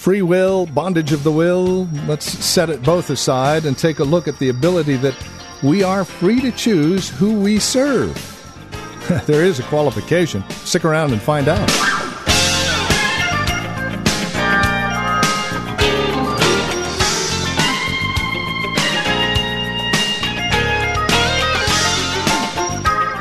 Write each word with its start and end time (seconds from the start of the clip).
Free 0.00 0.22
will, 0.22 0.64
bondage 0.64 1.12
of 1.12 1.24
the 1.24 1.30
will, 1.30 1.86
let's 2.06 2.24
set 2.24 2.70
it 2.70 2.82
both 2.82 3.10
aside 3.10 3.66
and 3.66 3.76
take 3.76 3.98
a 3.98 4.02
look 4.02 4.28
at 4.28 4.38
the 4.38 4.48
ability 4.48 4.96
that 4.96 5.14
we 5.62 5.82
are 5.82 6.06
free 6.06 6.40
to 6.40 6.50
choose 6.52 7.10
who 7.10 7.38
we 7.38 7.58
serve. 7.58 8.16
there 9.26 9.44
is 9.44 9.58
a 9.58 9.62
qualification. 9.64 10.42
Stick 10.64 10.86
around 10.86 11.12
and 11.12 11.20
find 11.20 11.48
out. 11.48 11.68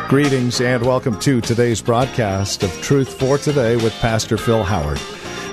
Greetings 0.08 0.62
and 0.62 0.86
welcome 0.86 1.20
to 1.20 1.42
today's 1.42 1.82
broadcast 1.82 2.64
of 2.64 2.72
Truth 2.82 3.20
for 3.20 3.38
Today 3.38 3.76
with 3.76 3.94
Pastor 4.00 4.38
Phil 4.38 4.64
Howard, 4.64 4.98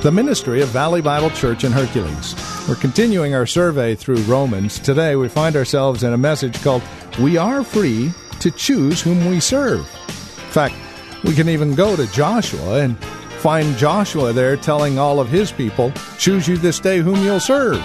the 0.07 0.13
ministry 0.13 0.63
of 0.63 0.69
Valley 0.69 1.01
Bible 1.01 1.31
Church 1.31 1.65
in 1.65 1.73
Hercules. 1.73 2.37
We're 2.69 2.77
continuing 2.77 3.35
our 3.35 3.45
survey 3.45 3.97
through 3.97 4.19
Romans. 4.19 4.79
Today 4.79 5.17
we 5.17 5.29
find 5.29 5.57
ourselves 5.57 6.05
in 6.05 6.13
a 6.13 6.17
message 6.17 6.63
called 6.63 6.85
We 7.19 7.37
Are 7.37 7.65
Free 7.65 8.13
to 8.39 8.53
Choose 8.53 9.03
Whom 9.03 9.29
We 9.29 9.41
Serve. 9.41 9.81
In 9.81 10.53
fact, 10.53 10.77
we 11.25 11.35
can 11.35 11.49
even 11.49 11.75
go 11.75 11.97
to 11.97 12.07
Joshua 12.13 12.85
and 12.85 12.97
find 13.41 13.77
Joshua 13.77 14.33
there 14.33 14.57
telling 14.57 14.97
all 14.97 15.19
of 15.19 15.29
his 15.29 15.51
people, 15.51 15.93
Choose 16.19 16.47
you 16.47 16.57
this 16.57 16.79
day 16.79 16.99
whom 16.99 17.25
you'll 17.25 17.41
serve. 17.41 17.81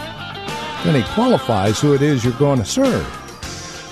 Then 0.84 0.94
he 0.94 1.14
qualifies 1.16 1.80
who 1.80 1.96
it 1.96 2.04
is 2.04 2.24
you're 2.24 2.34
going 2.34 2.60
to 2.60 2.66
serve. 2.66 3.08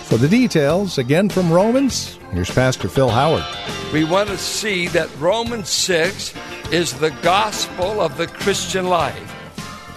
For 0.05 0.17
the 0.17 0.29
details, 0.29 0.99
again 0.99 1.29
from 1.29 1.51
Romans, 1.51 2.19
here's 2.31 2.51
Pastor 2.51 2.89
Phil 2.89 3.09
Howard. 3.09 3.43
We 3.91 4.03
want 4.03 4.29
to 4.29 4.37
see 4.37 4.87
that 4.89 5.09
Romans 5.17 5.69
6 5.69 6.31
is 6.71 6.93
the 6.99 7.11
gospel 7.21 8.01
of 8.01 8.17
the 8.17 8.27
Christian 8.27 8.87
life. 8.87 9.35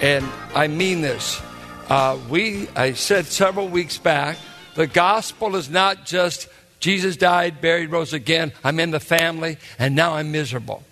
And 0.02 0.26
I 0.54 0.68
mean 0.68 1.00
this. 1.00 1.40
Uh, 1.88 2.18
we, 2.28 2.68
I 2.76 2.92
said 2.92 3.26
several 3.26 3.68
weeks 3.68 3.98
back, 3.98 4.36
the 4.74 4.86
gospel 4.86 5.56
is 5.56 5.68
not 5.68 6.06
just 6.06 6.48
Jesus 6.80 7.16
died, 7.16 7.60
buried, 7.60 7.90
rose 7.90 8.12
again, 8.12 8.52
I'm 8.64 8.80
in 8.80 8.90
the 8.90 9.00
family, 9.00 9.58
and 9.78 9.94
now 9.94 10.14
I'm 10.14 10.32
miserable. 10.32 10.82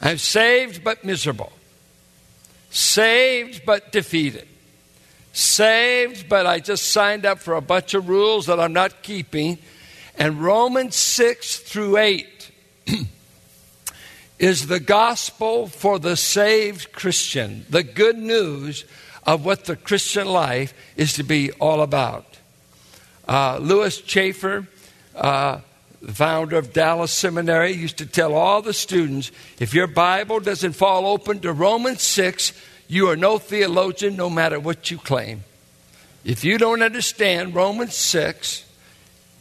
I'm 0.00 0.18
saved 0.18 0.82
but 0.82 1.04
miserable. 1.04 1.52
Saved 2.70 3.64
but 3.64 3.92
defeated 3.92 4.48
saved, 5.36 6.30
but 6.30 6.46
I 6.46 6.60
just 6.60 6.90
signed 6.90 7.26
up 7.26 7.38
for 7.38 7.54
a 7.54 7.60
bunch 7.60 7.92
of 7.92 8.08
rules 8.08 8.46
that 8.46 8.58
I'm 8.58 8.72
not 8.72 9.02
keeping. 9.02 9.58
And 10.18 10.42
Romans 10.42 10.96
6 10.96 11.58
through 11.58 11.98
8 11.98 12.50
is 14.38 14.66
the 14.66 14.80
gospel 14.80 15.66
for 15.66 15.98
the 15.98 16.16
saved 16.16 16.92
Christian, 16.92 17.64
the 17.70 17.82
good 17.82 18.18
news 18.18 18.84
of 19.26 19.44
what 19.44 19.64
the 19.64 19.76
Christian 19.76 20.28
life 20.28 20.74
is 20.96 21.14
to 21.14 21.22
be 21.22 21.50
all 21.52 21.80
about. 21.80 22.24
Uh, 23.26 23.58
Lewis 23.60 24.00
Chafer, 24.00 24.66
uh, 25.14 25.60
the 26.02 26.12
founder 26.12 26.56
of 26.56 26.72
Dallas 26.72 27.12
Seminary, 27.12 27.72
used 27.72 27.98
to 27.98 28.06
tell 28.06 28.34
all 28.34 28.62
the 28.62 28.74
students 28.74 29.32
if 29.58 29.74
your 29.74 29.86
Bible 29.86 30.38
doesn't 30.38 30.74
fall 30.74 31.06
open 31.06 31.40
to 31.40 31.52
Romans 31.52 32.02
6, 32.02 32.52
you 32.88 33.08
are 33.08 33.16
no 33.16 33.38
theologian, 33.38 34.16
no 34.16 34.30
matter 34.30 34.60
what 34.60 34.90
you 34.90 34.98
claim. 34.98 35.42
If 36.24 36.44
you 36.44 36.58
don't 36.58 36.82
understand 36.82 37.54
Romans 37.54 37.96
6 37.96 38.65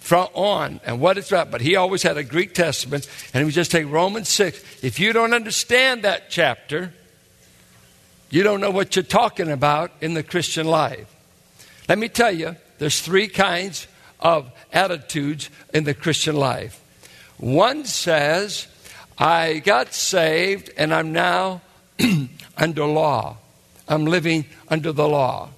from 0.05 0.27
on 0.35 0.79
and 0.85 0.99
what 0.99 1.17
it's 1.17 1.31
about, 1.31 1.49
but 1.49 1.61
he 1.61 1.75
always 1.75 2.03
had 2.03 2.15
a 2.15 2.23
Greek 2.23 2.53
Testament, 2.53 3.09
and 3.33 3.41
he 3.41 3.45
would 3.45 3.55
just 3.55 3.71
take 3.71 3.89
Romans 3.89 4.29
6. 4.29 4.83
If 4.83 4.99
you 4.99 5.13
don't 5.13 5.33
understand 5.33 6.03
that 6.03 6.29
chapter, 6.29 6.93
you 8.29 8.43
don't 8.43 8.61
know 8.61 8.69
what 8.69 8.95
you're 8.95 9.01
talking 9.01 9.49
about 9.49 9.91
in 10.01 10.13
the 10.13 10.21
Christian 10.21 10.67
life. 10.67 11.11
Let 11.89 11.97
me 11.97 12.07
tell 12.07 12.31
you, 12.31 12.55
there's 12.77 13.01
three 13.01 13.27
kinds 13.27 13.87
of 14.19 14.51
attitudes 14.71 15.49
in 15.73 15.85
the 15.85 15.95
Christian 15.95 16.35
life. 16.35 16.79
One 17.37 17.83
says, 17.85 18.67
I 19.17 19.57
got 19.57 19.95
saved 19.95 20.69
and 20.77 20.93
I'm 20.93 21.13
now 21.13 21.61
under 22.57 22.85
law. 22.85 23.37
I'm 23.87 24.05
living 24.05 24.45
under 24.67 24.91
the 24.91 25.07
law. 25.07 25.49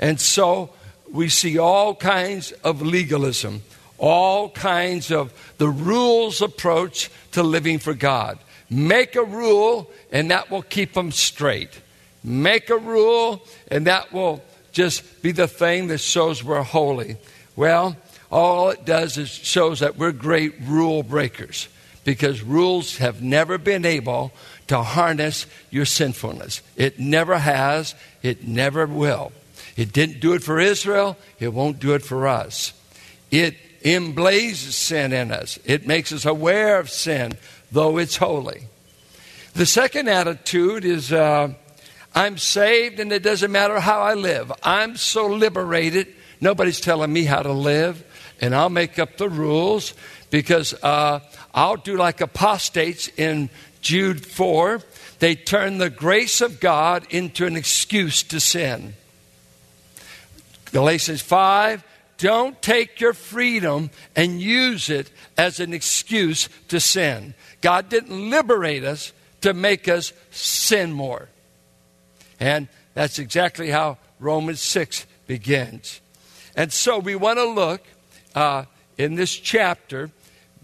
And 0.00 0.20
so 0.20 0.70
we 1.12 1.28
see 1.28 1.56
all 1.56 1.94
kinds 1.94 2.50
of 2.64 2.82
legalism, 2.82 3.62
all 4.02 4.50
kinds 4.50 5.12
of 5.12 5.32
the 5.58 5.68
rules 5.68 6.42
approach 6.42 7.08
to 7.30 7.42
living 7.42 7.78
for 7.78 7.94
God. 7.94 8.38
Make 8.68 9.14
a 9.14 9.22
rule, 9.22 9.90
and 10.10 10.30
that 10.32 10.50
will 10.50 10.62
keep 10.62 10.92
them 10.92 11.12
straight. 11.12 11.80
Make 12.24 12.68
a 12.68 12.76
rule, 12.76 13.46
and 13.70 13.86
that 13.86 14.12
will 14.12 14.42
just 14.72 15.22
be 15.22 15.30
the 15.30 15.46
thing 15.46 15.86
that 15.86 15.98
shows 15.98 16.42
we're 16.42 16.62
holy. 16.62 17.16
Well, 17.54 17.96
all 18.30 18.70
it 18.70 18.84
does 18.84 19.18
is 19.18 19.28
shows 19.28 19.80
that 19.80 19.96
we're 19.96 20.12
great 20.12 20.54
rule 20.62 21.04
breakers 21.04 21.68
because 22.04 22.42
rules 22.42 22.96
have 22.96 23.22
never 23.22 23.56
been 23.56 23.84
able 23.84 24.32
to 24.66 24.82
harness 24.82 25.46
your 25.70 25.84
sinfulness. 25.84 26.60
It 26.76 26.98
never 26.98 27.38
has, 27.38 27.94
it 28.22 28.48
never 28.48 28.86
will. 28.86 29.32
It 29.76 29.92
didn't 29.92 30.20
do 30.20 30.32
it 30.32 30.42
for 30.42 30.58
Israel, 30.58 31.16
it 31.38 31.52
won't 31.52 31.78
do 31.78 31.94
it 31.94 32.02
for 32.02 32.26
us. 32.26 32.72
It 33.30 33.56
emblazes 33.84 34.74
sin 34.74 35.12
in 35.12 35.30
us, 35.30 35.58
it 35.64 35.86
makes 35.86 36.12
us 36.12 36.24
aware 36.24 36.78
of 36.78 36.90
sin, 36.90 37.32
though 37.70 37.98
it's 37.98 38.16
holy. 38.16 38.64
The 39.54 39.66
second 39.66 40.08
attitude 40.08 40.84
is 40.84 41.12
uh, 41.12 41.52
I'm 42.14 42.38
saved 42.38 43.00
and 43.00 43.12
it 43.12 43.22
doesn't 43.22 43.52
matter 43.52 43.80
how 43.80 44.00
I 44.00 44.14
live. 44.14 44.52
I'm 44.62 44.96
so 44.96 45.26
liberated, 45.26 46.08
nobody's 46.40 46.80
telling 46.80 47.12
me 47.12 47.24
how 47.24 47.42
to 47.42 47.52
live, 47.52 48.04
and 48.40 48.54
I'll 48.54 48.70
make 48.70 48.98
up 48.98 49.16
the 49.16 49.28
rules 49.28 49.94
because 50.30 50.74
uh, 50.82 51.20
I'll 51.54 51.76
do 51.76 51.96
like 51.96 52.20
apostates 52.20 53.08
in 53.08 53.50
Jude 53.82 54.24
4, 54.24 54.80
they 55.18 55.34
turn 55.34 55.78
the 55.78 55.90
grace 55.90 56.40
of 56.40 56.60
God 56.60 57.06
into 57.10 57.46
an 57.46 57.56
excuse 57.56 58.22
to 58.24 58.40
sin. 58.40 58.94
Galatians 60.72 61.20
5, 61.20 61.84
don't 62.22 62.62
take 62.62 63.00
your 63.00 63.14
freedom 63.14 63.90
and 64.14 64.40
use 64.40 64.88
it 64.88 65.10
as 65.36 65.58
an 65.58 65.74
excuse 65.74 66.48
to 66.68 66.78
sin. 66.78 67.34
God 67.60 67.88
didn't 67.88 68.30
liberate 68.30 68.84
us 68.84 69.12
to 69.40 69.52
make 69.52 69.88
us 69.88 70.12
sin 70.30 70.92
more. 70.92 71.28
And 72.38 72.68
that's 72.94 73.18
exactly 73.18 73.70
how 73.70 73.98
Romans 74.20 74.60
6 74.60 75.04
begins. 75.26 76.00
And 76.54 76.72
so 76.72 77.00
we 77.00 77.16
want 77.16 77.40
to 77.40 77.44
look 77.44 77.82
uh, 78.36 78.66
in 78.96 79.16
this 79.16 79.34
chapter. 79.34 80.12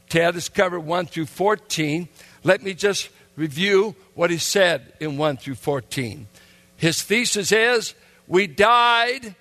Ted 0.08 0.34
has 0.34 0.48
covered 0.48 0.80
1 0.80 1.06
through 1.06 1.26
14. 1.26 2.08
Let 2.44 2.62
me 2.62 2.72
just 2.72 3.10
review 3.34 3.96
what 4.14 4.30
he 4.30 4.38
said 4.38 4.92
in 5.00 5.16
1 5.16 5.38
through 5.38 5.56
14. 5.56 6.28
His 6.76 7.02
thesis 7.02 7.50
is 7.50 7.94
We 8.28 8.46
died 8.46 9.34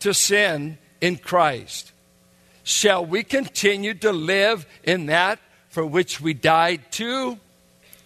to 0.00 0.12
sin 0.12 0.78
in 1.02 1.18
Christ. 1.18 1.92
Shall 2.62 3.04
we 3.04 3.24
continue 3.24 3.92
to 3.94 4.12
live 4.12 4.64
in 4.84 5.06
that 5.06 5.40
for 5.68 5.84
which 5.84 6.20
we 6.20 6.32
died 6.32 6.80
to? 6.92 7.38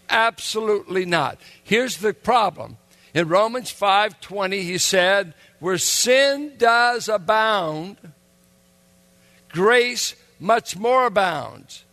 Absolutely 0.09 1.05
not. 1.05 1.39
Here's 1.63 1.99
the 1.99 2.15
problem. 2.15 2.79
In 3.15 3.29
Romans 3.29 3.71
5:20 3.71 4.63
he 4.63 4.79
said, 4.79 5.35
"Where 5.61 5.79
sin 5.79 6.57
does 6.57 7.09
abound, 7.09 7.99
grace 9.51 10.15
much 10.41 10.77
more 10.77 11.07
abounds." 11.07 11.85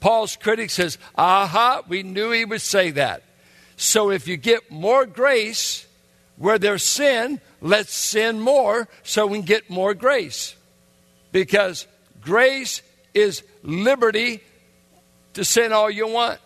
Paul's 0.00 0.36
critic 0.36 0.70
says, 0.70 0.98
aha, 1.16 1.82
we 1.88 2.02
knew 2.02 2.30
he 2.30 2.44
would 2.44 2.62
say 2.62 2.90
that. 2.92 3.22
So 3.76 4.10
if 4.10 4.28
you 4.28 4.36
get 4.36 4.70
more 4.70 5.04
grace 5.06 5.86
where 6.36 6.58
there's 6.58 6.84
sin, 6.84 7.40
let's 7.60 7.94
sin 7.94 8.40
more 8.40 8.88
so 9.02 9.26
we 9.26 9.38
can 9.38 9.46
get 9.46 9.70
more 9.70 9.94
grace. 9.94 10.54
Because 11.32 11.86
grace 12.20 12.82
is 13.14 13.42
liberty 13.62 14.40
to 15.34 15.44
sin 15.44 15.72
all 15.72 15.90
you 15.90 16.08
want. 16.08 16.40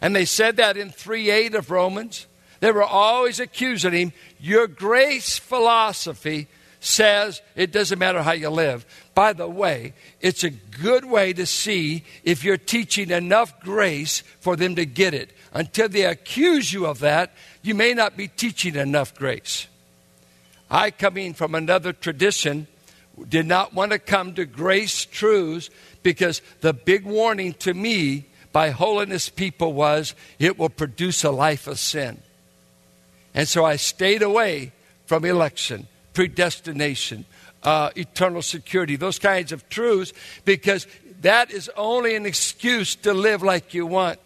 And 0.00 0.14
they 0.14 0.24
said 0.24 0.56
that 0.56 0.76
in 0.76 0.90
3 0.90 1.30
8 1.30 1.54
of 1.54 1.70
Romans. 1.70 2.26
They 2.60 2.72
were 2.72 2.82
always 2.82 3.40
accusing 3.40 3.92
him. 3.92 4.12
Your 4.40 4.66
grace 4.66 5.38
philosophy 5.38 6.48
says 6.80 7.40
it 7.56 7.72
doesn't 7.72 7.98
matter 7.98 8.22
how 8.22 8.32
you 8.32 8.50
live. 8.50 8.86
By 9.14 9.32
the 9.32 9.48
way, 9.48 9.94
it's 10.20 10.44
a 10.44 10.50
good 10.50 11.04
way 11.04 11.32
to 11.32 11.46
see 11.46 12.04
if 12.24 12.44
you're 12.44 12.56
teaching 12.56 13.10
enough 13.10 13.60
grace 13.60 14.22
for 14.40 14.56
them 14.56 14.76
to 14.76 14.86
get 14.86 15.14
it. 15.14 15.30
Until 15.52 15.88
they 15.88 16.04
accuse 16.04 16.72
you 16.72 16.86
of 16.86 17.00
that, 17.00 17.32
you 17.62 17.74
may 17.74 17.94
not 17.94 18.16
be 18.16 18.28
teaching 18.28 18.76
enough 18.76 19.14
grace. 19.14 19.66
I, 20.70 20.90
coming 20.90 21.34
from 21.34 21.54
another 21.54 21.92
tradition, 21.92 22.66
did 23.28 23.46
not 23.46 23.74
want 23.74 23.92
to 23.92 23.98
come 23.98 24.34
to 24.34 24.44
grace 24.44 25.04
truths 25.04 25.70
because 26.02 26.42
the 26.60 26.72
big 26.72 27.04
warning 27.04 27.54
to 27.54 27.74
me 27.74 28.26
by 28.52 28.70
holiness 28.70 29.28
people 29.28 29.72
was 29.72 30.14
it 30.38 30.58
will 30.58 30.68
produce 30.68 31.24
a 31.24 31.30
life 31.30 31.66
of 31.66 31.78
sin. 31.78 32.20
And 33.34 33.46
so 33.46 33.64
I 33.64 33.76
stayed 33.76 34.22
away 34.22 34.72
from 35.06 35.24
election, 35.24 35.86
predestination, 36.12 37.24
uh, 37.62 37.90
eternal 37.96 38.42
security, 38.42 38.96
those 38.96 39.18
kinds 39.18 39.52
of 39.52 39.68
truths, 39.68 40.12
because 40.44 40.86
that 41.20 41.50
is 41.50 41.70
only 41.76 42.14
an 42.14 42.26
excuse 42.26 42.94
to 42.96 43.12
live 43.12 43.42
like 43.42 43.74
you 43.74 43.86
want. 43.86 44.20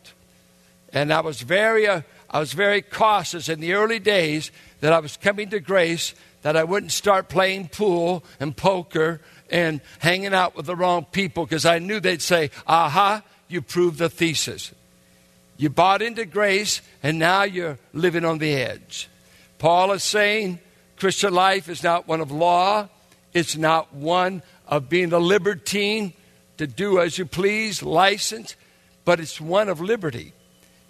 And 0.92 1.12
I 1.12 1.20
was 1.20 1.40
very, 1.40 1.86
uh, 1.86 2.02
I 2.30 2.40
was 2.40 2.52
very 2.52 2.82
cautious 2.82 3.48
in 3.48 3.60
the 3.60 3.72
early 3.74 3.98
days 3.98 4.50
that 4.80 4.92
I 4.92 4.98
was 4.98 5.16
coming 5.16 5.48
to 5.50 5.60
grace 5.60 6.14
that 6.42 6.56
I 6.56 6.64
wouldn't 6.64 6.92
start 6.92 7.28
playing 7.28 7.68
pool 7.68 8.24
and 8.38 8.56
poker 8.56 9.20
and 9.50 9.80
hanging 9.98 10.34
out 10.34 10.56
with 10.56 10.66
the 10.66 10.76
wrong 10.76 11.06
people 11.10 11.44
because 11.44 11.64
I 11.64 11.78
knew 11.78 12.00
they'd 12.00 12.22
say, 12.22 12.50
aha, 12.66 13.22
you 13.48 13.62
proved 13.62 13.98
the 13.98 14.08
thesis. 14.08 14.72
You 15.56 15.70
bought 15.70 16.02
into 16.02 16.24
grace 16.24 16.80
and 17.02 17.18
now 17.18 17.44
you're 17.44 17.78
living 17.92 18.24
on 18.24 18.38
the 18.38 18.54
edge. 18.54 19.08
Paul 19.58 19.92
is 19.92 20.02
saying 20.02 20.58
Christian 20.96 21.32
life 21.32 21.68
is 21.68 21.82
not 21.82 22.08
one 22.08 22.20
of 22.20 22.32
law, 22.32 22.88
it's 23.32 23.56
not 23.56 23.94
one 23.94 24.42
of 24.66 24.88
being 24.88 25.12
a 25.12 25.18
libertine 25.18 26.14
to 26.58 26.66
do 26.66 26.98
as 26.98 27.18
you 27.18 27.26
please, 27.26 27.82
license, 27.82 28.56
but 29.04 29.20
it's 29.20 29.40
one 29.40 29.68
of 29.68 29.80
liberty. 29.80 30.32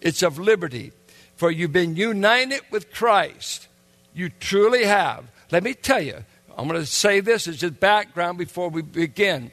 It's 0.00 0.22
of 0.22 0.38
liberty. 0.38 0.93
For 1.37 1.50
you've 1.50 1.72
been 1.72 1.96
united 1.96 2.60
with 2.70 2.93
Christ. 2.93 3.69
You 4.14 4.28
truly 4.28 4.84
have. 4.84 5.25
Let 5.52 5.62
me 5.62 5.75
tell 5.75 6.00
you, 6.00 6.16
I'm 6.56 6.66
going 6.66 6.81
to 6.81 6.87
say 6.87 7.20
this 7.20 7.46
as 7.46 7.58
just 7.58 7.78
background 7.78 8.38
before 8.38 8.70
we 8.70 8.81
begin. 8.81 9.52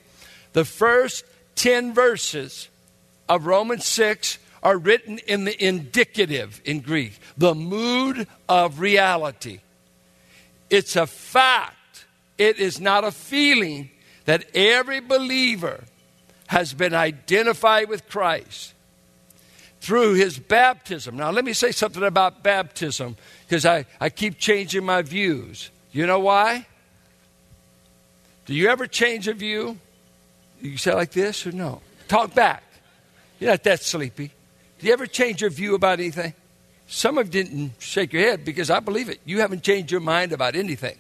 The 0.53 0.65
first 0.65 1.25
10 1.55 1.93
verses 1.93 2.69
of 3.27 3.45
Romans 3.45 3.85
6 3.85 4.39
are 4.63 4.77
written 4.77 5.19
in 5.19 5.43
the 5.43 5.63
indicative 5.63 6.61
in 6.63 6.79
Greek, 6.79 7.19
the 7.37 7.53
mood 7.53 8.27
of 8.47 8.79
reality. 8.79 9.59
It's 10.69 10.95
a 10.95 11.05
fact, 11.05 12.05
it 12.37 12.59
is 12.59 12.79
not 12.79 13.03
a 13.03 13.11
feeling 13.11 13.89
that 14.23 14.45
every 14.55 15.01
believer 15.01 15.83
has 16.47 16.73
been 16.73 16.93
identified 16.93 17.89
with 17.89 18.07
Christ 18.07 18.73
through 19.81 20.13
his 20.13 20.39
baptism. 20.39 21.17
Now, 21.17 21.31
let 21.31 21.43
me 21.43 21.53
say 21.53 21.71
something 21.71 22.03
about 22.03 22.43
baptism 22.43 23.17
because 23.47 23.65
I, 23.65 23.85
I 23.99 24.09
keep 24.09 24.37
changing 24.37 24.85
my 24.85 25.01
views. 25.01 25.71
You 25.91 26.05
know 26.05 26.19
why? 26.19 26.65
Do 28.45 28.53
you 28.53 28.69
ever 28.69 28.87
change 28.87 29.27
a 29.27 29.33
view? 29.33 29.77
You 30.61 30.77
say 30.77 30.93
like 30.93 31.11
this 31.11 31.45
or 31.47 31.51
no? 31.51 31.81
Talk 32.07 32.33
back. 32.33 32.63
You're 33.39 33.51
not 33.51 33.63
that 33.63 33.81
sleepy. 33.81 34.31
Do 34.79 34.87
you 34.87 34.93
ever 34.93 35.07
change 35.07 35.41
your 35.41 35.49
view 35.49 35.75
about 35.75 35.99
anything? 35.99 36.33
Some 36.87 37.17
of 37.17 37.27
you 37.27 37.43
didn't 37.43 37.73
shake 37.79 38.13
your 38.13 38.23
head 38.23 38.43
because 38.43 38.69
I 38.69 38.79
believe 38.79 39.09
it. 39.09 39.19
You 39.25 39.41
haven't 39.41 39.63
changed 39.63 39.91
your 39.91 40.01
mind 40.01 40.31
about 40.31 40.55
anything. 40.55 40.97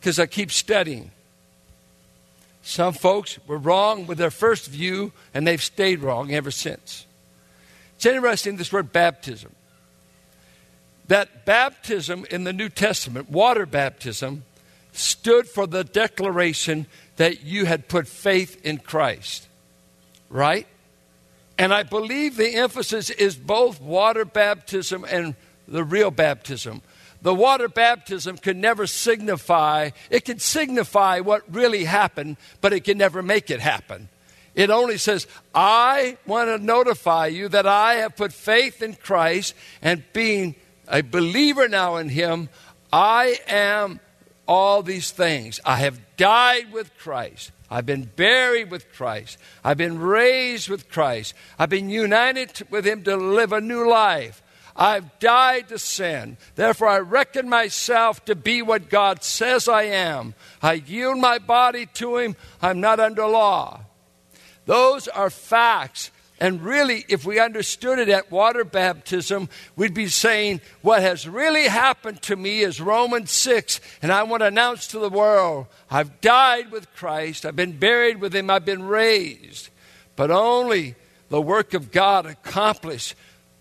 Because 0.00 0.18
I 0.18 0.26
keep 0.26 0.50
studying. 0.50 1.10
Some 2.62 2.92
folks 2.92 3.38
were 3.46 3.58
wrong 3.58 4.06
with 4.06 4.18
their 4.18 4.30
first 4.30 4.66
view 4.66 5.12
and 5.32 5.46
they've 5.46 5.62
stayed 5.62 6.00
wrong 6.00 6.32
ever 6.32 6.50
since. 6.50 7.06
It's 7.96 8.06
interesting, 8.06 8.56
this 8.56 8.72
word 8.72 8.92
baptism 8.92 9.52
that 11.08 11.44
baptism 11.44 12.24
in 12.30 12.44
the 12.44 12.52
New 12.52 12.68
Testament, 12.68 13.30
water 13.30 13.66
baptism, 13.66 14.44
stood 14.92 15.48
for 15.48 15.66
the 15.66 15.84
declaration 15.84 16.86
that 17.16 17.42
you 17.42 17.64
had 17.66 17.88
put 17.88 18.06
faith 18.06 18.64
in 18.64 18.78
Christ. 18.78 19.48
Right? 20.28 20.66
And 21.58 21.74
I 21.74 21.82
believe 21.82 22.36
the 22.36 22.54
emphasis 22.54 23.10
is 23.10 23.34
both 23.34 23.80
water 23.80 24.24
baptism 24.24 25.04
and 25.08 25.34
the 25.66 25.82
real 25.82 26.10
baptism. 26.10 26.82
The 27.20 27.34
water 27.34 27.68
baptism 27.68 28.38
can 28.38 28.60
never 28.60 28.86
signify, 28.86 29.90
it 30.08 30.24
can 30.24 30.38
signify 30.38 31.18
what 31.18 31.42
really 31.52 31.84
happened, 31.84 32.36
but 32.60 32.72
it 32.72 32.84
can 32.84 32.96
never 32.96 33.22
make 33.22 33.50
it 33.50 33.58
happen. 33.58 34.08
It 34.54 34.70
only 34.70 34.98
says, 34.98 35.26
I 35.54 36.16
want 36.26 36.48
to 36.48 36.64
notify 36.64 37.26
you 37.26 37.48
that 37.48 37.66
I 37.66 37.94
have 37.94 38.16
put 38.16 38.32
faith 38.32 38.82
in 38.82 38.94
Christ 38.94 39.54
and 39.82 40.04
being 40.12 40.54
a 40.90 41.02
believer 41.02 41.68
now 41.68 41.96
in 41.96 42.08
Him, 42.08 42.48
I 42.92 43.38
am 43.46 44.00
all 44.46 44.82
these 44.82 45.10
things. 45.10 45.60
I 45.64 45.76
have 45.76 46.00
died 46.16 46.72
with 46.72 46.96
Christ. 46.98 47.52
I've 47.70 47.86
been 47.86 48.10
buried 48.16 48.70
with 48.70 48.90
Christ. 48.94 49.36
I've 49.62 49.76
been 49.76 49.98
raised 49.98 50.70
with 50.70 50.90
Christ. 50.90 51.34
I've 51.58 51.68
been 51.68 51.90
united 51.90 52.66
with 52.70 52.86
Him 52.86 53.02
to 53.04 53.16
live 53.16 53.52
a 53.52 53.60
new 53.60 53.88
life. 53.88 54.42
I've 54.74 55.18
died 55.18 55.68
to 55.68 55.78
sin. 55.78 56.38
Therefore, 56.54 56.88
I 56.88 56.98
reckon 57.00 57.48
myself 57.48 58.24
to 58.26 58.34
be 58.34 58.62
what 58.62 58.88
God 58.88 59.22
says 59.22 59.68
I 59.68 59.82
am. 59.82 60.34
I 60.62 60.74
yield 60.74 61.18
my 61.18 61.38
body 61.38 61.86
to 61.94 62.16
Him. 62.16 62.36
I'm 62.62 62.80
not 62.80 63.00
under 63.00 63.26
law. 63.26 63.80
Those 64.64 65.08
are 65.08 65.30
facts 65.30 66.10
and 66.40 66.62
really, 66.62 67.04
if 67.08 67.24
we 67.24 67.40
understood 67.40 67.98
it 67.98 68.08
at 68.08 68.30
water 68.30 68.64
baptism, 68.64 69.48
we'd 69.74 69.94
be 69.94 70.06
saying, 70.06 70.60
What 70.82 71.02
has 71.02 71.28
really 71.28 71.66
happened 71.66 72.22
to 72.22 72.36
me 72.36 72.60
is 72.60 72.80
Romans 72.80 73.32
6, 73.32 73.80
and 74.02 74.12
I 74.12 74.22
want 74.22 74.42
to 74.42 74.46
announce 74.46 74.86
to 74.88 75.00
the 75.00 75.10
world, 75.10 75.66
I've 75.90 76.20
died 76.20 76.70
with 76.70 76.94
Christ, 76.94 77.44
I've 77.44 77.56
been 77.56 77.78
buried 77.78 78.20
with 78.20 78.34
Him, 78.34 78.50
I've 78.50 78.64
been 78.64 78.84
raised. 78.84 79.68
But 80.14 80.30
only 80.30 80.94
the 81.28 81.40
work 81.40 81.74
of 81.74 81.90
God 81.90 82.26
accomplished. 82.26 83.14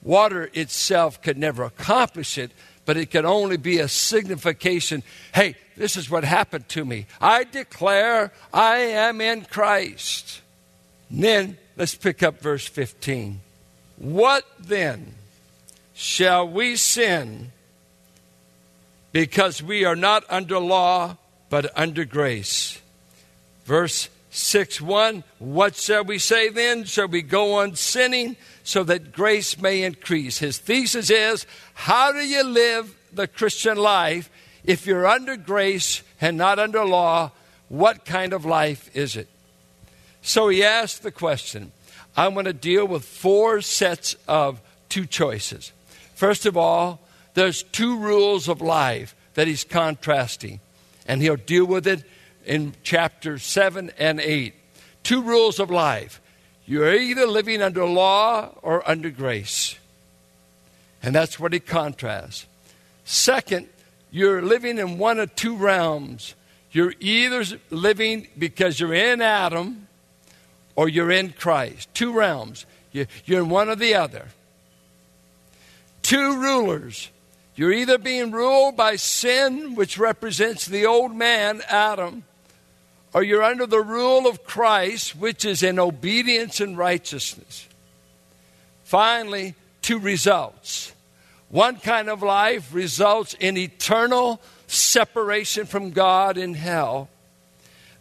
Water 0.04 0.50
itself 0.54 1.22
could 1.22 1.38
never 1.38 1.64
accomplish 1.64 2.38
it, 2.38 2.52
but 2.86 2.96
it 2.96 3.10
can 3.10 3.26
only 3.26 3.58
be 3.58 3.80
a 3.80 3.88
signification 3.88 5.04
hey, 5.34 5.56
this 5.76 5.98
is 5.98 6.10
what 6.10 6.24
happened 6.24 6.70
to 6.70 6.86
me. 6.86 7.08
I 7.20 7.44
declare 7.44 8.32
I 8.54 8.78
am 8.78 9.20
in 9.22 9.46
Christ. 9.46 10.42
And 11.10 11.24
then 11.24 11.58
Let's 11.78 11.94
pick 11.94 12.24
up 12.24 12.42
verse 12.42 12.66
15. 12.66 13.40
What 13.98 14.44
then 14.60 15.14
shall 15.94 16.48
we 16.48 16.76
sin 16.76 17.52
because 19.12 19.62
we 19.62 19.86
are 19.86 19.96
not 19.96 20.24
under 20.28 20.58
law 20.58 21.18
but 21.52 21.72
under 21.78 22.04
grace? 22.04 22.82
Verse 23.66 24.10
6 24.32 24.82
1 24.82 25.24
What 25.38 25.76
shall 25.76 26.04
we 26.04 26.18
say 26.18 26.50
then? 26.50 26.84
Shall 26.86 27.08
we 27.08 27.22
go 27.22 27.60
on 27.60 27.76
sinning 27.76 28.38
so 28.64 28.84
that 28.86 29.12
grace 29.12 29.60
may 29.60 29.84
increase? 29.84 30.40
His 30.40 30.58
thesis 30.58 31.12
is 31.12 31.46
how 31.76 32.12
do 32.12 32.26
you 32.26 32.44
live 32.44 32.96
the 33.14 33.28
Christian 33.28 33.78
life 33.78 34.32
if 34.64 34.88
you're 34.88 35.06
under 35.06 35.38
grace 35.38 36.02
and 36.20 36.38
not 36.38 36.58
under 36.58 36.84
law? 36.84 37.32
What 37.70 38.04
kind 38.04 38.34
of 38.34 38.46
life 38.46 38.90
is 38.96 39.16
it? 39.16 39.30
So 40.28 40.50
he 40.50 40.62
asked 40.62 41.04
the 41.04 41.12
question 41.12 41.72
I'm 42.18 42.34
going 42.34 42.46
to 42.46 42.54
deal 42.54 42.86
with 42.86 43.06
four 43.06 43.62
sets 43.62 44.18
of 44.28 44.60
two 44.90 45.06
choices. 45.06 45.72
First 46.16 46.46
of 46.46 46.58
all, 46.58 47.00
there's 47.34 47.64
two 47.64 47.98
rules 47.98 48.50
of 48.50 48.62
life 48.62 49.16
that 49.36 49.48
he's 49.48 49.64
contrasting, 49.64 50.60
and 51.08 51.22
he'll 51.22 51.38
deal 51.38 51.64
with 51.64 51.88
it 51.88 52.04
in 52.46 52.74
chapters 52.84 53.44
7 53.44 53.90
and 53.98 54.20
8. 54.20 54.54
Two 55.04 55.22
rules 55.22 55.62
of 55.62 55.72
life. 55.72 56.20
You're 56.66 56.94
either 56.94 57.26
living 57.26 57.62
under 57.62 57.86
law 57.86 58.54
or 58.62 58.88
under 58.88 59.10
grace. 59.10 59.78
And 61.02 61.16
that's 61.16 61.40
what 61.40 61.54
he 61.54 61.62
contrasts. 61.62 62.48
Second, 63.06 63.70
you're 64.12 64.42
living 64.42 64.78
in 64.78 64.98
one 64.98 65.20
of 65.20 65.34
two 65.36 65.56
realms. 65.56 66.36
You're 66.74 66.96
either 67.00 67.46
living 67.70 68.28
because 68.38 68.78
you're 68.78 68.94
in 68.94 69.22
Adam 69.22 69.88
or 70.78 70.88
you're 70.88 71.12
in 71.12 71.34
Christ. 71.34 71.94
Two 71.94 72.14
realms. 72.14 72.66
You're 72.94 73.42
in 73.42 73.50
one 73.50 73.68
or 73.68 73.76
the 73.76 73.96
other. 73.96 74.28
Two 76.04 76.40
rulers. 76.40 77.10
You're 77.56 77.74
either 77.74 77.98
being 77.98 78.32
ruled 78.32 78.78
by 78.78 78.96
sin, 78.96 79.76
which 79.76 79.98
represents 79.98 80.66
the 80.66 80.86
old 80.86 81.14
man, 81.14 81.62
Adam, 81.68 82.24
or 83.14 83.24
you're 83.24 83.44
under 83.44 83.66
the 83.66 83.82
rule 83.82 84.28
of 84.28 84.44
Christ, 84.44 85.16
which 85.16 85.44
is 85.44 85.64
in 85.64 85.80
obedience 85.80 86.62
and 86.62 86.78
righteousness. 86.78 87.68
Finally, 88.84 89.56
two 89.82 89.98
results. 89.98 90.94
One 91.50 91.78
kind 91.78 92.08
of 92.10 92.22
life 92.22 92.72
results 92.72 93.36
in 93.40 93.58
eternal 93.58 94.40
separation 94.68 95.66
from 95.66 95.90
God 95.92 96.38
in 96.38 96.54
hell. 96.54 97.10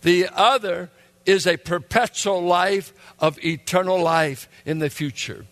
The 0.02 0.28
other 0.32 0.90
is 1.26 1.46
a 1.46 1.56
perpetual 1.56 2.42
life 2.42 2.92
of 3.18 3.42
eternal 3.44 4.00
life 4.00 4.48
in 4.64 4.78
the 4.78 4.90
future. 4.90 5.44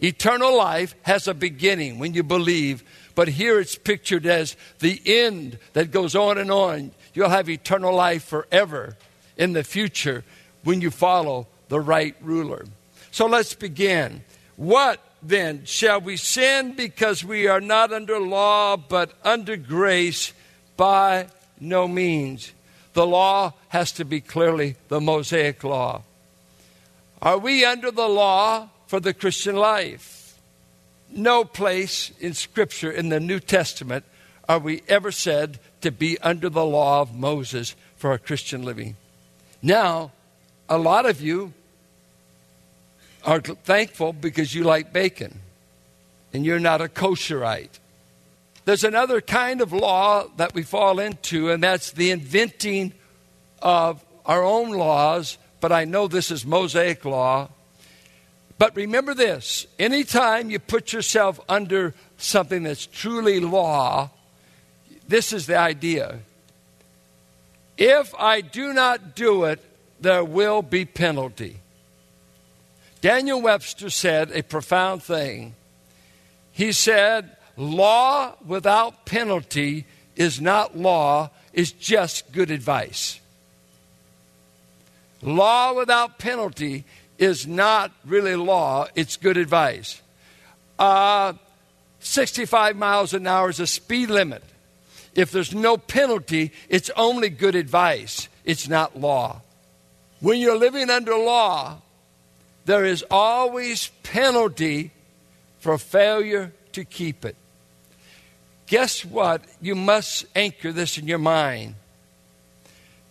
Eternal 0.00 0.56
life 0.56 0.94
has 1.02 1.28
a 1.28 1.34
beginning 1.34 1.98
when 1.98 2.14
you 2.14 2.22
believe, 2.22 2.84
but 3.14 3.28
here 3.28 3.58
it's 3.58 3.76
pictured 3.76 4.26
as 4.26 4.56
the 4.78 5.00
end 5.04 5.58
that 5.72 5.90
goes 5.90 6.14
on 6.14 6.38
and 6.38 6.50
on. 6.50 6.92
You'll 7.14 7.28
have 7.28 7.48
eternal 7.48 7.94
life 7.94 8.24
forever 8.24 8.96
in 9.36 9.52
the 9.52 9.64
future 9.64 10.24
when 10.64 10.80
you 10.80 10.90
follow 10.90 11.48
the 11.68 11.80
right 11.80 12.14
ruler. 12.20 12.66
So 13.10 13.26
let's 13.26 13.54
begin. 13.54 14.22
What 14.56 15.00
then? 15.22 15.64
Shall 15.64 16.00
we 16.00 16.16
sin 16.16 16.74
because 16.74 17.24
we 17.24 17.48
are 17.48 17.60
not 17.60 17.92
under 17.92 18.20
law 18.20 18.76
but 18.76 19.12
under 19.24 19.56
grace? 19.56 20.32
By 20.76 21.26
no 21.58 21.88
means. 21.88 22.52
The 22.94 23.06
law 23.06 23.54
has 23.68 23.92
to 23.92 24.04
be 24.04 24.20
clearly 24.20 24.76
the 24.88 25.00
Mosaic 25.00 25.62
law. 25.64 26.02
Are 27.20 27.38
we 27.38 27.64
under 27.64 27.90
the 27.90 28.08
law 28.08 28.68
for 28.86 29.00
the 29.00 29.14
Christian 29.14 29.56
life? 29.56 30.38
No 31.10 31.44
place 31.44 32.12
in 32.20 32.34
Scripture 32.34 32.90
in 32.90 33.08
the 33.08 33.20
New 33.20 33.40
Testament 33.40 34.04
are 34.48 34.58
we 34.58 34.82
ever 34.88 35.10
said 35.12 35.58
to 35.80 35.90
be 35.90 36.18
under 36.20 36.48
the 36.48 36.64
law 36.64 37.00
of 37.00 37.14
Moses 37.14 37.74
for 37.96 38.10
our 38.10 38.18
Christian 38.18 38.62
living. 38.62 38.96
Now, 39.62 40.12
a 40.68 40.78
lot 40.78 41.06
of 41.06 41.20
you 41.20 41.52
are 43.24 43.40
thankful 43.40 44.12
because 44.12 44.54
you 44.54 44.64
like 44.64 44.92
bacon 44.92 45.40
and 46.32 46.44
you're 46.44 46.60
not 46.60 46.80
a 46.80 46.88
kosherite. 46.88 47.78
There's 48.68 48.84
another 48.84 49.22
kind 49.22 49.62
of 49.62 49.72
law 49.72 50.26
that 50.36 50.52
we 50.52 50.62
fall 50.62 50.98
into, 50.98 51.50
and 51.50 51.62
that's 51.62 51.92
the 51.92 52.10
inventing 52.10 52.92
of 53.62 54.04
our 54.26 54.44
own 54.44 54.72
laws, 54.72 55.38
but 55.62 55.72
I 55.72 55.86
know 55.86 56.06
this 56.06 56.30
is 56.30 56.44
Mosaic 56.44 57.06
law. 57.06 57.48
But 58.58 58.76
remember 58.76 59.14
this 59.14 59.66
anytime 59.78 60.50
you 60.50 60.58
put 60.58 60.92
yourself 60.92 61.40
under 61.48 61.94
something 62.18 62.62
that's 62.62 62.84
truly 62.84 63.40
law, 63.40 64.10
this 65.08 65.32
is 65.32 65.46
the 65.46 65.56
idea. 65.56 66.18
If 67.78 68.14
I 68.18 68.42
do 68.42 68.74
not 68.74 69.16
do 69.16 69.44
it, 69.44 69.64
there 69.98 70.24
will 70.24 70.60
be 70.60 70.84
penalty. 70.84 71.60
Daniel 73.00 73.40
Webster 73.40 73.88
said 73.88 74.30
a 74.32 74.42
profound 74.42 75.02
thing. 75.02 75.54
He 76.52 76.72
said, 76.72 77.34
Law 77.58 78.34
without 78.46 79.04
penalty 79.04 79.84
is 80.14 80.40
not 80.40 80.78
law, 80.78 81.28
is 81.52 81.72
just 81.72 82.30
good 82.30 82.52
advice. 82.52 83.18
Law 85.22 85.72
without 85.74 86.18
penalty 86.20 86.84
is 87.18 87.48
not 87.48 87.90
really 88.06 88.36
law, 88.36 88.86
it's 88.94 89.16
good 89.16 89.36
advice. 89.36 90.00
Uh, 90.78 91.32
65 91.98 92.76
miles 92.76 93.12
an 93.12 93.26
hour 93.26 93.50
is 93.50 93.58
a 93.58 93.66
speed 93.66 94.08
limit. 94.08 94.44
If 95.16 95.32
there's 95.32 95.52
no 95.52 95.76
penalty, 95.76 96.52
it's 96.68 96.90
only 96.96 97.28
good 97.28 97.56
advice, 97.56 98.28
it's 98.44 98.68
not 98.68 98.96
law. 98.96 99.40
When 100.20 100.38
you're 100.38 100.56
living 100.56 100.90
under 100.90 101.16
law, 101.16 101.78
there 102.66 102.84
is 102.84 103.04
always 103.10 103.88
penalty 104.04 104.92
for 105.58 105.76
failure 105.76 106.52
to 106.72 106.84
keep 106.84 107.24
it. 107.24 107.34
Guess 108.68 109.04
what? 109.04 109.42
You 109.60 109.74
must 109.74 110.26
anchor 110.36 110.72
this 110.72 110.98
in 110.98 111.08
your 111.08 111.18
mind. 111.18 111.74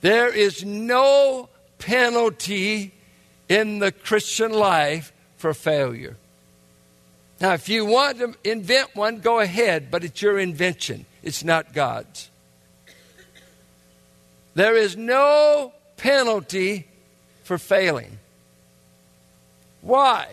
There 0.02 0.34
is 0.34 0.64
no 0.64 1.50
penalty 1.80 2.94
in 3.50 3.80
the 3.80 3.92
Christian 3.92 4.52
life 4.52 5.12
for 5.38 5.54
failure. 5.54 6.16
Now, 7.40 7.54
if 7.54 7.70
you 7.70 7.86
want 7.86 8.20
to 8.20 8.34
invent 8.44 8.96
one, 8.96 9.20
go 9.20 9.40
ahead, 9.40 9.92
but 9.92 10.04
it's 10.04 10.22
your 10.22 10.40
invention, 10.40 11.06
it's 11.22 11.44
not 11.44 11.74
God's. 11.74 12.30
There 14.56 14.76
is 14.76 14.98
no 14.98 15.72
penalty 15.98 16.88
for 17.44 17.58
failing. 17.58 18.18
Why? 19.82 20.30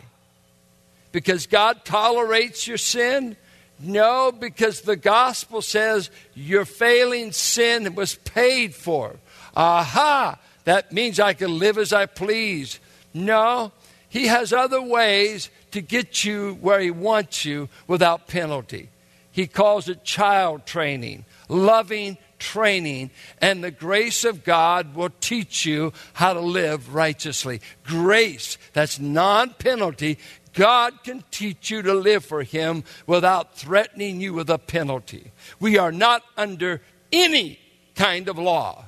Because 1.12 1.46
God 1.46 1.84
tolerates 1.84 2.66
your 2.66 2.78
sin? 2.78 3.36
No, 3.80 4.32
because 4.32 4.82
the 4.82 4.96
gospel 4.96 5.60
says 5.60 6.10
your 6.34 6.64
failing 6.64 7.32
sin 7.32 7.94
was 7.94 8.14
paid 8.14 8.74
for. 8.74 9.16
Aha! 9.56 10.38
That 10.64 10.92
means 10.92 11.20
I 11.20 11.34
can 11.34 11.58
live 11.58 11.76
as 11.78 11.92
I 11.92 12.06
please. 12.06 12.80
No, 13.12 13.72
He 14.08 14.26
has 14.26 14.52
other 14.52 14.80
ways 14.80 15.50
to 15.72 15.80
get 15.80 16.24
you 16.24 16.56
where 16.60 16.80
He 16.80 16.90
wants 16.90 17.44
you 17.44 17.68
without 17.86 18.28
penalty. 18.28 18.88
He 19.30 19.48
calls 19.48 19.88
it 19.88 20.04
child 20.04 20.64
training, 20.64 21.24
loving 21.48 22.16
training, 22.38 23.10
and 23.40 23.64
the 23.64 23.70
grace 23.70 24.24
of 24.24 24.44
God 24.44 24.94
will 24.94 25.10
teach 25.20 25.66
you 25.66 25.92
how 26.12 26.34
to 26.34 26.40
live 26.40 26.94
righteously. 26.94 27.60
Grace, 27.84 28.58
that's 28.72 29.00
non 29.00 29.50
penalty. 29.54 30.18
God 30.54 31.02
can 31.02 31.24
teach 31.30 31.70
you 31.70 31.82
to 31.82 31.94
live 31.94 32.24
for 32.24 32.42
Him 32.42 32.84
without 33.06 33.56
threatening 33.56 34.20
you 34.20 34.32
with 34.32 34.48
a 34.48 34.58
penalty. 34.58 35.32
We 35.60 35.78
are 35.78 35.92
not 35.92 36.22
under 36.36 36.80
any 37.12 37.58
kind 37.94 38.28
of 38.28 38.38
law. 38.38 38.84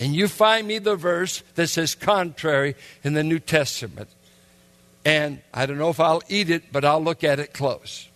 And 0.00 0.14
you 0.14 0.26
find 0.26 0.66
me 0.66 0.78
the 0.78 0.96
verse 0.96 1.42
that 1.54 1.68
says 1.68 1.94
contrary 1.94 2.74
in 3.04 3.12
the 3.12 3.22
New 3.22 3.38
Testament. 3.38 4.08
And 5.04 5.40
I 5.52 5.66
don't 5.66 5.78
know 5.78 5.90
if 5.90 6.00
I'll 6.00 6.22
eat 6.28 6.50
it, 6.50 6.72
but 6.72 6.84
I'll 6.84 7.02
look 7.02 7.22
at 7.22 7.38
it 7.38 7.54
close. 7.54 8.08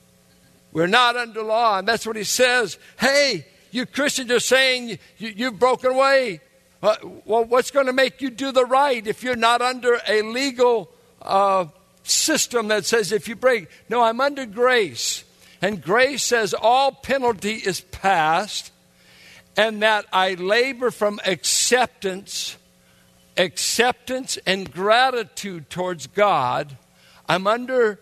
We're 0.72 0.86
not 0.86 1.16
under 1.16 1.42
law. 1.42 1.78
And 1.78 1.88
that's 1.88 2.06
what 2.06 2.16
he 2.16 2.24
says. 2.24 2.78
Hey, 2.98 3.46
you 3.70 3.86
Christians 3.86 4.30
are 4.30 4.40
saying 4.40 4.98
you, 5.18 5.44
have 5.46 5.58
broken 5.58 5.92
away. 5.92 6.40
Uh, 6.82 6.96
well, 7.24 7.44
what's 7.44 7.70
going 7.70 7.86
to 7.86 7.92
make 7.92 8.20
you 8.20 8.30
do 8.30 8.52
the 8.52 8.64
right 8.64 9.06
if 9.06 9.22
you're 9.22 9.36
not 9.36 9.62
under 9.62 10.00
a 10.08 10.22
legal 10.22 10.90
uh, 11.22 11.66
system 12.02 12.68
that 12.68 12.86
says 12.86 13.12
if 13.12 13.28
you 13.28 13.36
break? 13.36 13.68
No, 13.88 14.02
I'm 14.02 14.20
under 14.20 14.46
grace. 14.46 15.24
And 15.62 15.82
grace 15.82 16.22
says 16.22 16.54
all 16.54 16.92
penalty 16.92 17.54
is 17.54 17.80
past 17.80 18.72
and 19.56 19.82
that 19.82 20.06
I 20.12 20.34
labor 20.34 20.90
from 20.90 21.18
acceptance, 21.24 22.56
acceptance 23.36 24.38
and 24.46 24.70
gratitude 24.70 25.70
towards 25.70 26.06
God. 26.08 26.76
I'm 27.28 27.46
under 27.46 27.98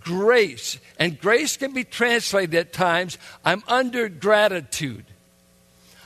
grace. 0.00 0.78
And 0.98 1.20
grace 1.20 1.56
can 1.56 1.72
be 1.72 1.84
translated 1.84 2.54
at 2.54 2.72
times 2.72 3.18
I'm 3.44 3.62
under 3.68 4.08
gratitude. 4.08 5.04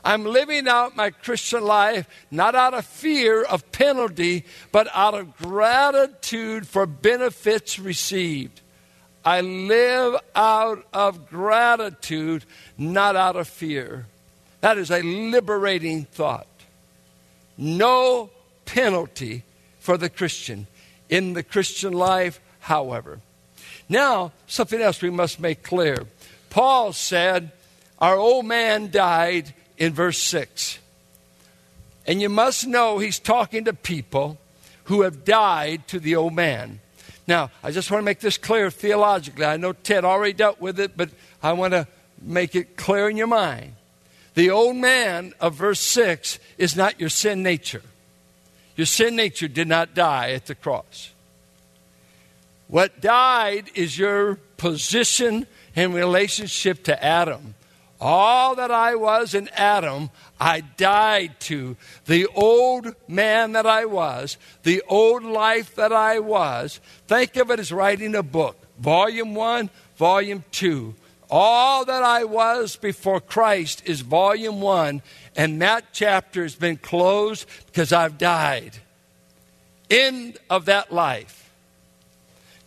I'm 0.04 0.24
living 0.24 0.68
out 0.68 0.96
my 0.96 1.10
Christian 1.10 1.64
life 1.64 2.08
not 2.30 2.54
out 2.54 2.74
of 2.74 2.86
fear 2.86 3.42
of 3.42 3.70
penalty, 3.72 4.44
but 4.72 4.88
out 4.94 5.14
of 5.14 5.36
gratitude 5.36 6.66
for 6.66 6.86
benefits 6.86 7.78
received. 7.78 8.60
I 9.24 9.40
live 9.40 10.16
out 10.34 10.86
of 10.92 11.28
gratitude, 11.28 12.44
not 12.76 13.16
out 13.16 13.36
of 13.36 13.48
fear. 13.48 14.06
That 14.60 14.78
is 14.78 14.90
a 14.90 15.02
liberating 15.02 16.04
thought. 16.04 16.46
No 17.56 18.30
penalty 18.64 19.44
for 19.80 19.96
the 19.96 20.08
Christian 20.08 20.66
in 21.08 21.32
the 21.32 21.42
Christian 21.42 21.92
life, 21.92 22.40
however. 22.60 23.20
Now, 23.88 24.32
something 24.46 24.80
else 24.80 25.00
we 25.00 25.10
must 25.10 25.40
make 25.40 25.62
clear. 25.62 26.06
Paul 26.50 26.92
said, 26.92 27.52
Our 27.98 28.16
old 28.16 28.46
man 28.46 28.90
died 28.90 29.54
in 29.78 29.94
verse 29.94 30.18
6. 30.18 30.78
And 32.06 32.20
you 32.20 32.28
must 32.28 32.66
know 32.66 32.99
he's 32.99 33.18
talking 33.18 33.64
to 33.64 33.73
people 33.73 34.38
who 34.85 35.02
have 35.02 35.25
died 35.25 35.87
to 35.88 36.00
the 36.00 36.16
old 36.16 36.35
man. 36.35 36.80
Now, 37.26 37.50
I 37.62 37.70
just 37.70 37.90
want 37.90 38.00
to 38.00 38.04
make 38.04 38.20
this 38.20 38.38
clear 38.38 38.70
theologically. 38.70 39.44
I 39.44 39.58
know 39.58 39.73
Ted 39.73 40.04
already 40.04 40.32
dealt 40.32 40.61
with 40.61 40.80
it, 40.80 40.97
but 40.97 41.11
I 41.42 41.52
want 41.52 41.75
to 41.75 41.87
make 42.20 42.54
it 42.54 42.76
clear 42.76 43.08
in 43.08 43.16
your 43.16 43.26
mind. 43.26 43.75
The 44.35 44.50
old 44.50 44.76
man 44.76 45.35
of 45.40 45.54
verse 45.54 45.80
6 45.80 46.38
is 46.56 46.76
not 46.76 46.99
your 46.99 47.11
sin 47.11 47.42
nature. 47.42 47.82
Your 48.76 48.87
sin 48.87 49.16
nature 49.16 49.49
did 49.49 49.68
not 49.68 49.94
die 49.94 50.30
at 50.30 50.47
the 50.47 50.54
cross. 50.54 51.11
What 52.68 53.00
died 53.00 53.70
is 53.75 53.99
your 53.99 54.37
position 54.56 55.47
in 55.75 55.92
relationship 55.92 56.85
to 56.85 57.04
Adam. 57.04 57.54
All 58.00 58.54
that 58.54 58.70
I 58.70 58.94
was 58.94 59.34
in 59.34 59.48
Adam, 59.54 60.10
I 60.40 60.60
died 60.60 61.40
to. 61.40 61.76
The 62.06 62.26
old 62.34 62.94
man 63.08 63.52
that 63.52 63.66
I 63.66 63.86
was, 63.86 64.36
the 64.62 64.82
old 64.88 65.24
life 65.24 65.74
that 65.74 65.92
I 65.92 66.20
was. 66.20 66.80
Think 67.08 67.36
of 67.36 67.50
it 67.50 67.58
as 67.58 67.72
writing 67.72 68.14
a 68.14 68.22
book. 68.22 68.56
Volume 68.78 69.34
1, 69.34 69.70
volume 69.96 70.44
2. 70.52 70.94
All 71.30 71.84
that 71.84 72.02
I 72.02 72.24
was 72.24 72.76
before 72.76 73.20
Christ 73.20 73.82
is 73.84 74.00
volume 74.00 74.60
1, 74.60 75.02
and 75.36 75.60
that 75.60 75.86
chapter 75.92 76.42
has 76.42 76.54
been 76.54 76.76
closed 76.76 77.46
because 77.66 77.92
I've 77.92 78.16
died. 78.16 78.78
End 79.90 80.38
of 80.48 80.66
that 80.66 80.92
life. 80.92 81.38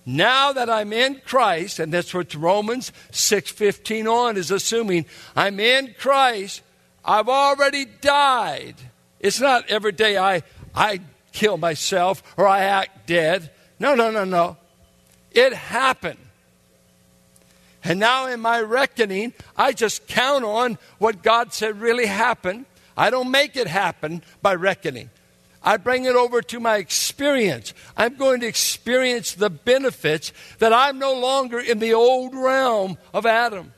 Now 0.05 0.51
that 0.53 0.70
I'm 0.70 0.93
in 0.93 1.22
Christ, 1.25 1.79
and 1.79 1.93
that's 1.93 2.13
what 2.13 2.34
Romans 2.34 2.91
6:15 3.12 4.08
on 4.08 4.38
is 4.38 4.50
assuming, 4.50 5.05
I'm 5.36 5.60
in 5.60 5.93
Christ, 6.00 6.62
I've 7.05 7.29
already 7.29 7.86
died. 7.86 8.75
It's 9.20 9.39
not 9.39 9.70
every 9.70 9.91
day 9.91 10.17
I 10.17 10.43
I 10.74 11.01
kill 11.31 11.58
myself 11.58 12.24
or 12.38 12.48
I 12.48 12.63
act 12.63 13.08
dead. 13.08 13.51
No, 13.79 13.96
no, 13.96 14.12
no, 14.12 14.24
no. 14.24 14.58
It 15.31 15.53
happened. 15.53 16.20
And 17.84 18.00
now 18.00 18.27
in 18.27 18.39
my 18.39 18.62
reckoning, 18.62 19.34
I 19.58 19.72
just 19.72 20.08
count 20.08 20.46
on 20.46 20.77
what 21.00 21.24
God 21.24 21.53
said 21.53 21.81
really 21.81 22.05
happened. 22.05 22.65
I 22.96 23.10
don't 23.10 23.31
make 23.31 23.55
it 23.55 23.67
happen 23.67 24.24
by 24.41 24.55
reckoning. 24.55 25.10
I 25.63 25.77
bring 25.77 26.06
it 26.06 26.15
over 26.15 26.41
to 26.41 26.60
my 26.60 26.77
experience. 26.77 27.74
I'm 27.96 28.15
going 28.15 28.39
to 28.39 28.48
experience 28.48 29.34
the 29.34 29.50
benefits 29.50 30.34
that 30.60 30.74
I'm 30.74 30.98
no 30.98 31.13
longer 31.13 31.60
in 31.60 31.80
the 31.80 31.94
old 31.94 32.34
realm 32.34 32.98
of 33.13 33.25
Adam. 33.25 33.74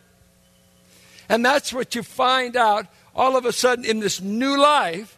And 1.27 1.45
that's 1.45 1.73
what 1.73 1.95
you 1.95 2.03
find 2.03 2.55
out 2.55 2.87
all 3.15 3.35
of 3.35 3.45
a 3.45 3.51
sudden 3.51 3.85
in 3.85 3.99
this 3.99 4.21
new 4.21 4.59
life. 4.59 5.17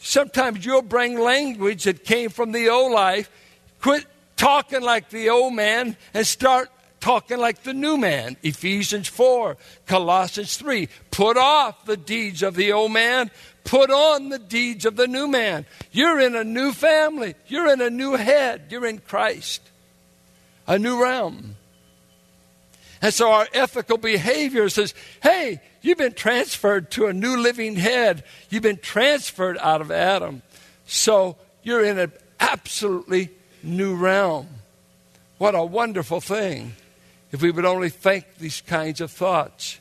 Sometimes 0.00 0.64
you'll 0.64 0.82
bring 0.82 1.18
language 1.18 1.84
that 1.84 2.04
came 2.04 2.30
from 2.30 2.52
the 2.52 2.68
old 2.68 2.92
life, 2.92 3.30
quit 3.80 4.04
talking 4.36 4.82
like 4.82 5.10
the 5.10 5.30
old 5.30 5.54
man, 5.54 5.96
and 6.12 6.26
start 6.26 6.70
talking 7.00 7.38
like 7.38 7.62
the 7.62 7.74
new 7.74 7.96
man. 7.96 8.36
Ephesians 8.42 9.08
4, 9.08 9.56
Colossians 9.86 10.56
3. 10.56 10.88
Put 11.10 11.36
off 11.36 11.84
the 11.84 11.96
deeds 11.96 12.42
of 12.42 12.54
the 12.54 12.72
old 12.72 12.92
man, 12.92 13.30
put 13.64 13.90
on 13.90 14.28
the 14.28 14.38
deeds 14.38 14.84
of 14.84 14.96
the 14.96 15.08
new 15.08 15.26
man. 15.26 15.66
You're 15.90 16.20
in 16.20 16.36
a 16.36 16.44
new 16.44 16.72
family, 16.72 17.34
you're 17.48 17.72
in 17.72 17.80
a 17.80 17.90
new 17.90 18.12
head, 18.14 18.66
you're 18.70 18.86
in 18.86 18.98
Christ, 18.98 19.62
a 20.66 20.78
new 20.78 21.02
realm. 21.02 21.56
And 23.02 23.12
so 23.12 23.32
our 23.32 23.46
ethical 23.52 23.98
behavior 23.98 24.68
says, 24.70 24.94
hey, 25.22 25.60
you've 25.82 25.98
been 25.98 26.14
transferred 26.14 26.90
to 26.92 27.06
a 27.06 27.12
new 27.12 27.36
living 27.36 27.76
head. 27.76 28.24
You've 28.48 28.62
been 28.62 28.78
transferred 28.78 29.58
out 29.58 29.82
of 29.82 29.90
Adam. 29.90 30.40
So 30.86 31.36
you're 31.62 31.84
in 31.84 31.98
an 31.98 32.12
absolutely 32.40 33.28
new 33.62 33.94
realm. 33.94 34.48
What 35.36 35.54
a 35.54 35.62
wonderful 35.62 36.22
thing 36.22 36.76
if 37.30 37.42
we 37.42 37.50
would 37.50 37.66
only 37.66 37.90
think 37.90 38.24
these 38.38 38.62
kinds 38.62 39.02
of 39.02 39.10
thoughts. 39.10 39.78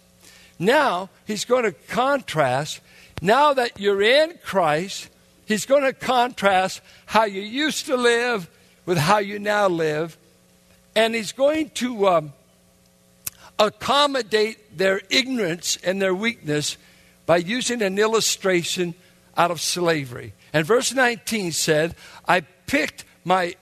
Now, 0.60 1.10
he's 1.26 1.46
going 1.46 1.64
to 1.64 1.72
contrast, 1.72 2.82
now 3.22 3.54
that 3.54 3.80
you're 3.80 4.02
in 4.02 4.38
Christ, 4.44 5.10
he's 5.46 5.66
going 5.66 5.84
to 5.84 5.94
contrast 5.94 6.82
how 7.06 7.26
you 7.26 7.42
used 7.42 7.86
to 7.88 7.96
live 7.96 8.50
with 8.86 8.98
how 8.98 9.20
you 9.20 9.40
now 9.40 9.68
live. 9.68 10.18
And 10.96 11.16
he's 11.16 11.32
going 11.32 11.72
to 11.72 12.08
um, 12.08 12.34
accommodate 13.58 14.78
their 14.78 15.02
ignorance 15.10 15.78
and 15.78 16.02
their 16.02 16.14
weakness 16.14 16.78
by 17.26 17.38
using 17.38 17.82
an 17.82 17.98
illustration 17.98 18.94
out 19.36 19.52
of 19.52 19.62
slavery. 19.62 20.34
And 20.52 20.66
verse 20.66 20.94
19 20.94 21.52
said, 21.52 21.96
I 22.28 22.42
picked 22.42 23.06
my 23.24 23.56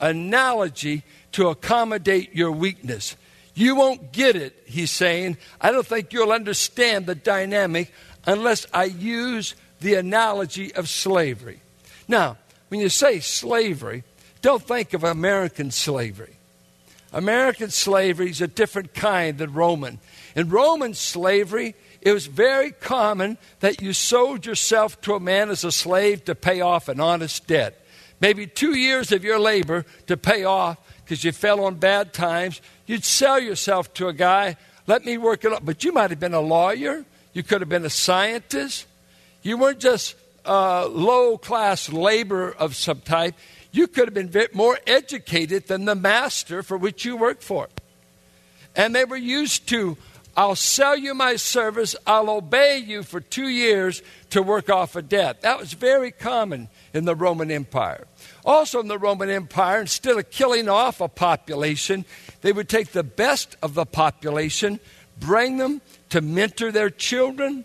analogy 0.00 1.02
to 1.32 1.48
accommodate 1.48 2.34
your 2.34 2.52
weakness. 2.52 3.16
You 3.54 3.74
won't 3.74 4.12
get 4.12 4.36
it, 4.36 4.54
he's 4.66 4.90
saying. 4.90 5.38
I 5.60 5.70
don't 5.70 5.86
think 5.86 6.12
you'll 6.12 6.32
understand 6.32 7.06
the 7.06 7.14
dynamic 7.14 7.92
unless 8.26 8.66
I 8.72 8.84
use 8.84 9.54
the 9.80 9.94
analogy 9.94 10.74
of 10.74 10.88
slavery. 10.88 11.60
Now, 12.08 12.36
when 12.68 12.80
you 12.80 12.88
say 12.88 13.20
slavery, 13.20 14.04
don't 14.42 14.62
think 14.62 14.94
of 14.94 15.04
American 15.04 15.70
slavery. 15.70 16.36
American 17.12 17.70
slavery 17.70 18.30
is 18.30 18.40
a 18.40 18.48
different 18.48 18.92
kind 18.94 19.38
than 19.38 19.52
Roman. 19.52 19.98
In 20.34 20.48
Roman 20.48 20.94
slavery, 20.94 21.74
it 22.00 22.12
was 22.12 22.26
very 22.26 22.72
common 22.72 23.38
that 23.60 23.80
you 23.80 23.92
sold 23.92 24.44
yourself 24.44 25.00
to 25.02 25.14
a 25.14 25.20
man 25.20 25.50
as 25.50 25.64
a 25.64 25.72
slave 25.72 26.24
to 26.24 26.34
pay 26.34 26.60
off 26.60 26.88
an 26.88 27.00
honest 27.00 27.46
debt. 27.46 27.82
Maybe 28.20 28.46
two 28.46 28.76
years 28.76 29.12
of 29.12 29.24
your 29.24 29.38
labor 29.38 29.84
to 30.06 30.16
pay 30.16 30.44
off 30.44 30.78
because 31.04 31.24
you 31.24 31.32
fell 31.32 31.64
on 31.64 31.76
bad 31.76 32.12
times. 32.12 32.60
You'd 32.86 33.04
sell 33.04 33.40
yourself 33.40 33.92
to 33.94 34.08
a 34.08 34.12
guy, 34.12 34.56
let 34.86 35.04
me 35.04 35.18
work 35.18 35.44
it 35.44 35.52
up. 35.52 35.64
But 35.64 35.84
you 35.84 35.92
might 35.92 36.10
have 36.10 36.20
been 36.20 36.34
a 36.34 36.40
lawyer, 36.40 37.04
you 37.36 37.42
could 37.42 37.60
have 37.60 37.68
been 37.68 37.84
a 37.84 37.90
scientist. 37.90 38.86
You 39.42 39.58
weren't 39.58 39.78
just 39.78 40.16
uh, 40.46 40.88
low 40.88 41.36
class 41.36 41.92
labor 41.92 42.50
of 42.50 42.74
some 42.74 43.02
type. 43.02 43.34
You 43.72 43.88
could 43.88 44.06
have 44.06 44.14
been 44.14 44.48
more 44.54 44.78
educated 44.86 45.66
than 45.66 45.84
the 45.84 45.94
master 45.94 46.62
for 46.62 46.78
which 46.78 47.04
you 47.04 47.14
worked 47.14 47.42
for. 47.42 47.68
And 48.74 48.94
they 48.94 49.04
were 49.04 49.18
used 49.18 49.68
to 49.68 49.98
I'll 50.34 50.54
sell 50.54 50.96
you 50.96 51.14
my 51.14 51.36
service, 51.36 51.96
I'll 52.06 52.28
obey 52.28 52.76
you 52.76 53.02
for 53.02 53.20
two 53.20 53.48
years 53.48 54.02
to 54.30 54.42
work 54.42 54.68
off 54.68 54.94
a 54.94 55.00
debt. 55.00 55.40
That 55.40 55.58
was 55.58 55.72
very 55.72 56.10
common 56.10 56.68
in 56.92 57.06
the 57.06 57.14
Roman 57.14 57.50
Empire. 57.50 58.06
Also, 58.44 58.80
in 58.80 58.88
the 58.88 58.98
Roman 58.98 59.30
Empire, 59.30 59.80
instead 59.80 60.18
of 60.18 60.30
killing 60.30 60.68
off 60.68 61.00
a 61.00 61.08
population, 61.08 62.04
they 62.42 62.52
would 62.52 62.68
take 62.68 62.88
the 62.88 63.02
best 63.02 63.56
of 63.62 63.72
the 63.72 63.86
population, 63.86 64.78
bring 65.18 65.56
them 65.56 65.80
to 66.16 66.22
mentor 66.22 66.72
their 66.72 66.88
children, 66.88 67.62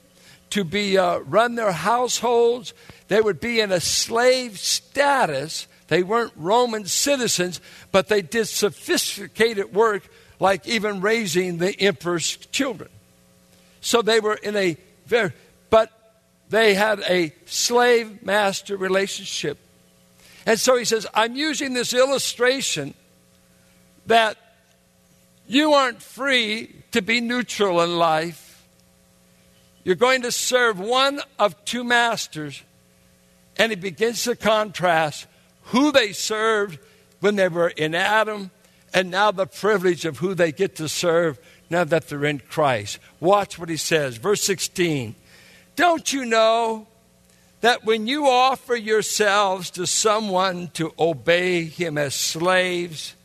to 0.49 0.65
be 0.65 0.97
uh, 0.97 1.19
run 1.19 1.55
their 1.55 1.71
households. 1.71 2.73
They 3.07 3.21
would 3.21 3.39
be 3.39 3.61
in 3.61 3.71
a 3.71 3.79
slave 3.79 4.59
status. 4.59 5.67
They 5.87 6.03
weren't 6.03 6.33
Roman 6.35 6.85
citizens, 6.85 7.61
but 7.93 8.09
they 8.09 8.21
did 8.21 8.49
sophisticated 8.49 9.73
work, 9.73 10.03
like 10.37 10.67
even 10.67 10.99
raising 10.99 11.59
the 11.59 11.79
emperor's 11.79 12.35
children. 12.35 12.89
So 13.79 14.01
they 14.01 14.19
were 14.19 14.35
in 14.35 14.57
a 14.57 14.75
very, 15.05 15.31
but 15.69 15.89
they 16.49 16.73
had 16.73 16.99
a 17.07 17.33
slave 17.45 18.21
master 18.21 18.75
relationship. 18.75 19.59
And 20.45 20.59
so 20.59 20.75
he 20.75 20.83
says, 20.83 21.07
I'm 21.13 21.37
using 21.37 21.73
this 21.73 21.93
illustration 21.93 22.95
that 24.07 24.35
you 25.51 25.73
aren't 25.73 26.01
free 26.01 26.73
to 26.91 27.01
be 27.01 27.19
neutral 27.19 27.81
in 27.81 27.97
life. 27.97 28.65
You're 29.83 29.95
going 29.95 30.21
to 30.21 30.31
serve 30.31 30.79
one 30.79 31.19
of 31.37 31.65
two 31.65 31.83
masters. 31.83 32.63
And 33.57 33.69
he 33.69 33.75
begins 33.75 34.23
to 34.23 34.37
contrast 34.37 35.27
who 35.63 35.91
they 35.91 36.13
served 36.13 36.79
when 37.19 37.35
they 37.35 37.49
were 37.49 37.67
in 37.67 37.93
Adam 37.95 38.49
and 38.93 39.11
now 39.11 39.31
the 39.31 39.45
privilege 39.45 40.05
of 40.05 40.19
who 40.19 40.33
they 40.33 40.53
get 40.53 40.77
to 40.77 40.87
serve 40.87 41.37
now 41.69 41.83
that 41.83 42.07
they're 42.07 42.23
in 42.23 42.39
Christ. 42.39 42.99
Watch 43.19 43.59
what 43.59 43.67
he 43.67 43.75
says. 43.75 44.15
Verse 44.15 44.41
16. 44.43 45.15
Don't 45.75 46.13
you 46.13 46.23
know 46.23 46.87
that 47.59 47.83
when 47.83 48.07
you 48.07 48.25
offer 48.25 48.75
yourselves 48.75 49.69
to 49.71 49.85
someone 49.85 50.69
to 50.75 50.93
obey 50.97 51.65
him 51.65 51.97
as 51.97 52.15
slaves, 52.15 53.15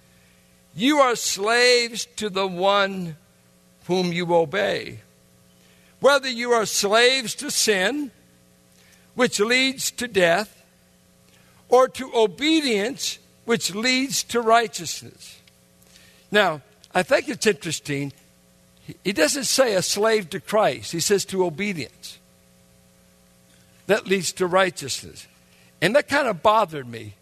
you 0.76 0.98
are 0.98 1.16
slaves 1.16 2.06
to 2.16 2.30
the 2.30 2.46
one 2.46 3.16
whom 3.86 4.12
you 4.12 4.32
obey. 4.32 5.00
Whether 5.98 6.28
you 6.28 6.52
are 6.52 6.66
slaves 6.66 7.34
to 7.36 7.50
sin, 7.50 8.12
which 9.14 9.40
leads 9.40 9.90
to 9.92 10.06
death, 10.06 10.62
or 11.68 11.88
to 11.88 12.12
obedience, 12.14 13.18
which 13.44 13.74
leads 13.74 14.22
to 14.24 14.40
righteousness. 14.40 15.40
Now, 16.30 16.60
I 16.94 17.02
think 17.02 17.28
it's 17.28 17.46
interesting. 17.46 18.12
He 19.02 19.12
doesn't 19.12 19.44
say 19.44 19.74
a 19.74 19.82
slave 19.82 20.30
to 20.30 20.40
Christ, 20.40 20.92
he 20.92 21.00
says 21.00 21.24
to 21.26 21.44
obedience 21.44 22.18
that 23.86 24.06
leads 24.06 24.32
to 24.32 24.46
righteousness. 24.46 25.26
And 25.80 25.94
that 25.96 26.08
kind 26.08 26.28
of 26.28 26.42
bothered 26.42 26.86
me. 26.86 27.14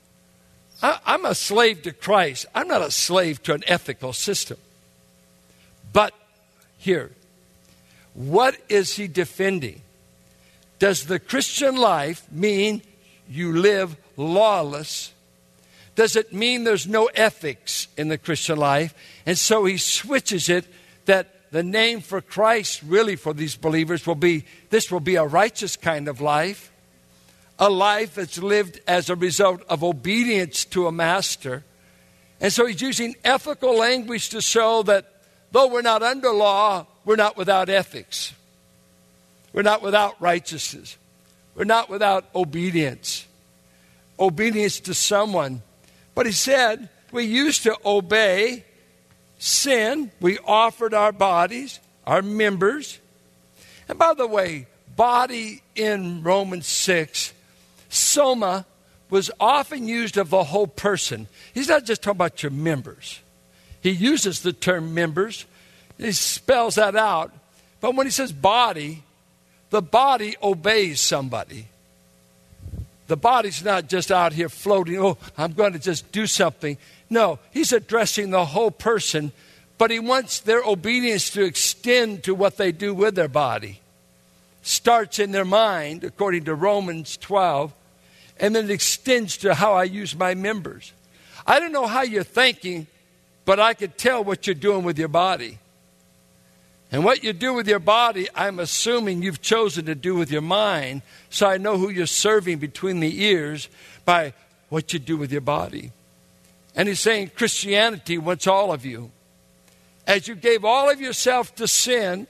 I, 0.85 1.15
am 1.15 1.25
a 1.25 1.35
slave 1.35 1.81
to 1.83 1.93
Christ, 1.93 2.45
I'm 2.55 2.69
not 2.69 2.83
a 2.83 2.91
slave 2.91 3.43
to 3.45 3.55
an 3.55 3.65
ethical 3.67 4.13
system. 4.13 4.59
But 5.95 6.13
here, 6.77 7.11
what 8.13 8.57
is 8.69 8.95
he 8.97 9.09
defending? 9.09 9.81
Does 10.79 11.07
the 11.07 11.19
Christian 11.19 11.77
life 11.77 12.31
mean 12.31 12.83
you 13.31 13.57
live 13.57 13.97
lawless? 14.19 15.13
Does 15.95 16.17
it 16.17 16.35
mean 16.35 16.65
there's 16.65 16.87
no 16.87 17.07
ethics 17.15 17.89
in 17.97 18.09
the 18.09 18.19
Christian 18.19 18.59
life? 18.59 18.95
And 19.25 19.39
so 19.39 19.65
he 19.65 19.79
switches 19.79 20.51
it 20.51 20.67
that 21.07 21.51
the 21.51 21.63
name 21.63 22.03
for 22.03 22.21
Christ, 22.21 22.83
really, 22.83 23.17
for 23.17 23.33
these 23.33 23.57
believers 23.57 24.07
will 24.07 24.17
be 24.17 24.45
this 24.69 24.91
will 24.91 25.01
be 25.01 25.15
a 25.15 25.25
righteous 25.25 25.77
kind 25.77 26.09
of 26.09 26.21
life, 26.21 26.71
a 27.59 27.71
life 27.71 28.15
that's 28.15 28.39
lived 28.39 28.81
as 28.87 29.11
a 29.11 29.17
result 29.17 29.63
of 29.69 29.85
obedience 29.85 30.65
to 30.67 30.87
a 30.87 30.93
master. 30.93 31.65
And 32.41 32.53
so 32.53 32.67
he's 32.67 32.81
using 32.81 33.15
ethical 33.25 33.77
language 33.77 34.31
to 34.31 34.41
show 34.41 34.83
that 34.85 35.11
though 35.53 35.69
we're 35.69 35.83
not 35.83 36.03
under 36.03 36.31
law, 36.31 36.87
we're 37.05 37.17
not 37.17 37.37
without 37.37 37.69
ethics. 37.69 38.33
We're 39.53 39.63
not 39.63 39.83
without 39.83 40.21
righteousness. 40.21 40.97
We're 41.55 41.65
not 41.65 41.89
without 41.89 42.25
obedience. 42.35 43.27
Obedience 44.19 44.81
to 44.81 44.95
someone. 44.95 45.63
But 46.15 46.27
he 46.27 46.33
said, 46.33 46.89
we 47.13 47.25
used 47.25 47.63
to 47.63 47.77
obey 47.85 48.65
sin. 49.39 50.11
We 50.21 50.39
offered 50.39 50.95
our 50.95 51.13
bodies, 51.13 51.79
our 52.05 52.23
members. 52.23 52.99
And 53.89 53.99
by 53.99 54.15
the 54.15 54.27
way, 54.27 54.67
body 54.97 55.63
in 55.77 56.23
Romans 56.23 56.67
6, 56.67 57.33
soma 57.95 58.67
was 59.11 59.31
often 59.39 59.87
used 59.87 60.17
of 60.17 60.31
the 60.31 60.45
whole 60.45 60.67
person. 60.67 61.29
He's 61.53 61.69
not 61.69 61.85
just 61.85 62.03
talking 62.03 62.17
about 62.17 62.43
your 62.43 62.51
members. 62.51 63.21
He 63.81 63.91
uses 63.91 64.41
the 64.41 64.53
term 64.53 64.95
members, 64.95 65.45
he 65.99 66.13
spells 66.13 66.75
that 66.77 66.97
out. 66.97 67.33
But 67.81 67.95
when 67.95 68.07
he 68.07 68.11
says 68.11 68.33
body, 68.33 69.03
the 69.71 69.83
body 69.83 70.37
obeys 70.43 71.01
somebody. 71.01 71.69
The 73.07 73.17
body's 73.17 73.63
not 73.63 73.89
just 73.89 74.11
out 74.11 74.33
here 74.33 74.49
floating, 74.49 74.99
oh, 74.99 75.19
I'm 75.37 75.53
going 75.53 75.75
to 75.75 75.79
just 75.79 76.11
do 76.11 76.27
something. 76.27 76.79
No, 77.11 77.39
he's 77.53 77.73
addressing 77.73 78.31
the 78.31 78.47
whole 78.47 78.71
person, 78.71 79.33
but 79.77 79.91
he 79.91 79.99
wants 79.99 80.41
their 80.41 80.63
obedience 80.63 81.31
to 81.31 81.45
extend 81.45 82.25
to 82.25 82.35
what 82.35 82.57
they 82.57 82.73
do 82.73 82.95
with 82.95 83.15
their 83.15 83.29
body. 83.29 83.81
Starts 84.63 85.19
in 85.19 85.33
their 85.33 85.45
mind, 85.45 86.05
according 86.05 86.45
to 86.45 86.55
Romans 86.55 87.19
12, 87.19 87.73
and 88.39 88.55
then 88.55 88.65
it 88.65 88.71
extends 88.71 89.37
to 89.39 89.55
how 89.55 89.75
I 89.75 89.85
use 89.85 90.17
my 90.17 90.35
members. 90.35 90.93
I 91.47 91.61
don't 91.61 91.73
know 91.73 91.87
how 91.87 92.03
you're 92.03 92.25
thinking, 92.25 92.87
but 93.45 93.61
I 93.61 93.75
could 93.75 93.99
tell 93.99 94.25
what 94.25 94.47
you're 94.47 94.55
doing 94.55 94.85
with 94.85 94.99
your 94.99 95.09
body. 95.09 95.59
And 96.91 97.05
what 97.05 97.25
you 97.25 97.33
do 97.33 97.55
with 97.55 97.67
your 97.67 97.81
body, 97.81 98.29
I'm 98.35 98.61
assuming 98.61 99.23
you've 99.23 99.43
chosen 99.43 99.87
to 99.87 99.95
do 99.95 100.15
with 100.15 100.31
your 100.31 100.43
mind, 100.43 101.03
so 101.29 101.47
I 101.47 101.57
know 101.57 101.77
who 101.77 101.89
you're 101.89 102.07
serving 102.07 102.59
between 102.59 103.01
the 103.01 103.25
ears 103.25 103.69
by 104.05 104.33
what 104.69 104.93
you 104.93 104.99
do 104.99 105.17
with 105.17 105.33
your 105.33 105.41
body. 105.41 105.93
And 106.77 106.89
he's 106.89 107.01
saying 107.01 107.33
Christianity 107.35 108.19
wants 108.19 108.47
all 108.47 108.73
of 108.73 108.85
you. 108.85 109.11
As 110.07 110.29
you 110.29 110.35
gave 110.35 110.65
all 110.65 110.91
of 110.91 111.01
yourself 111.01 111.55
to 111.57 111.67
sin, 111.67 112.27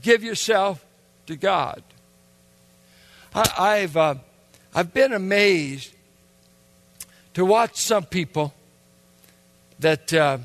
give 0.00 0.22
yourself 0.22 0.84
to 1.26 1.36
God. 1.36 1.82
I, 3.34 3.76
have 3.78 3.96
uh, 3.96 4.14
I've 4.74 4.92
been 4.92 5.12
amazed 5.12 5.92
to 7.34 7.44
watch 7.44 7.76
some 7.76 8.04
people 8.04 8.52
that 9.80 10.12
uh, 10.12 10.38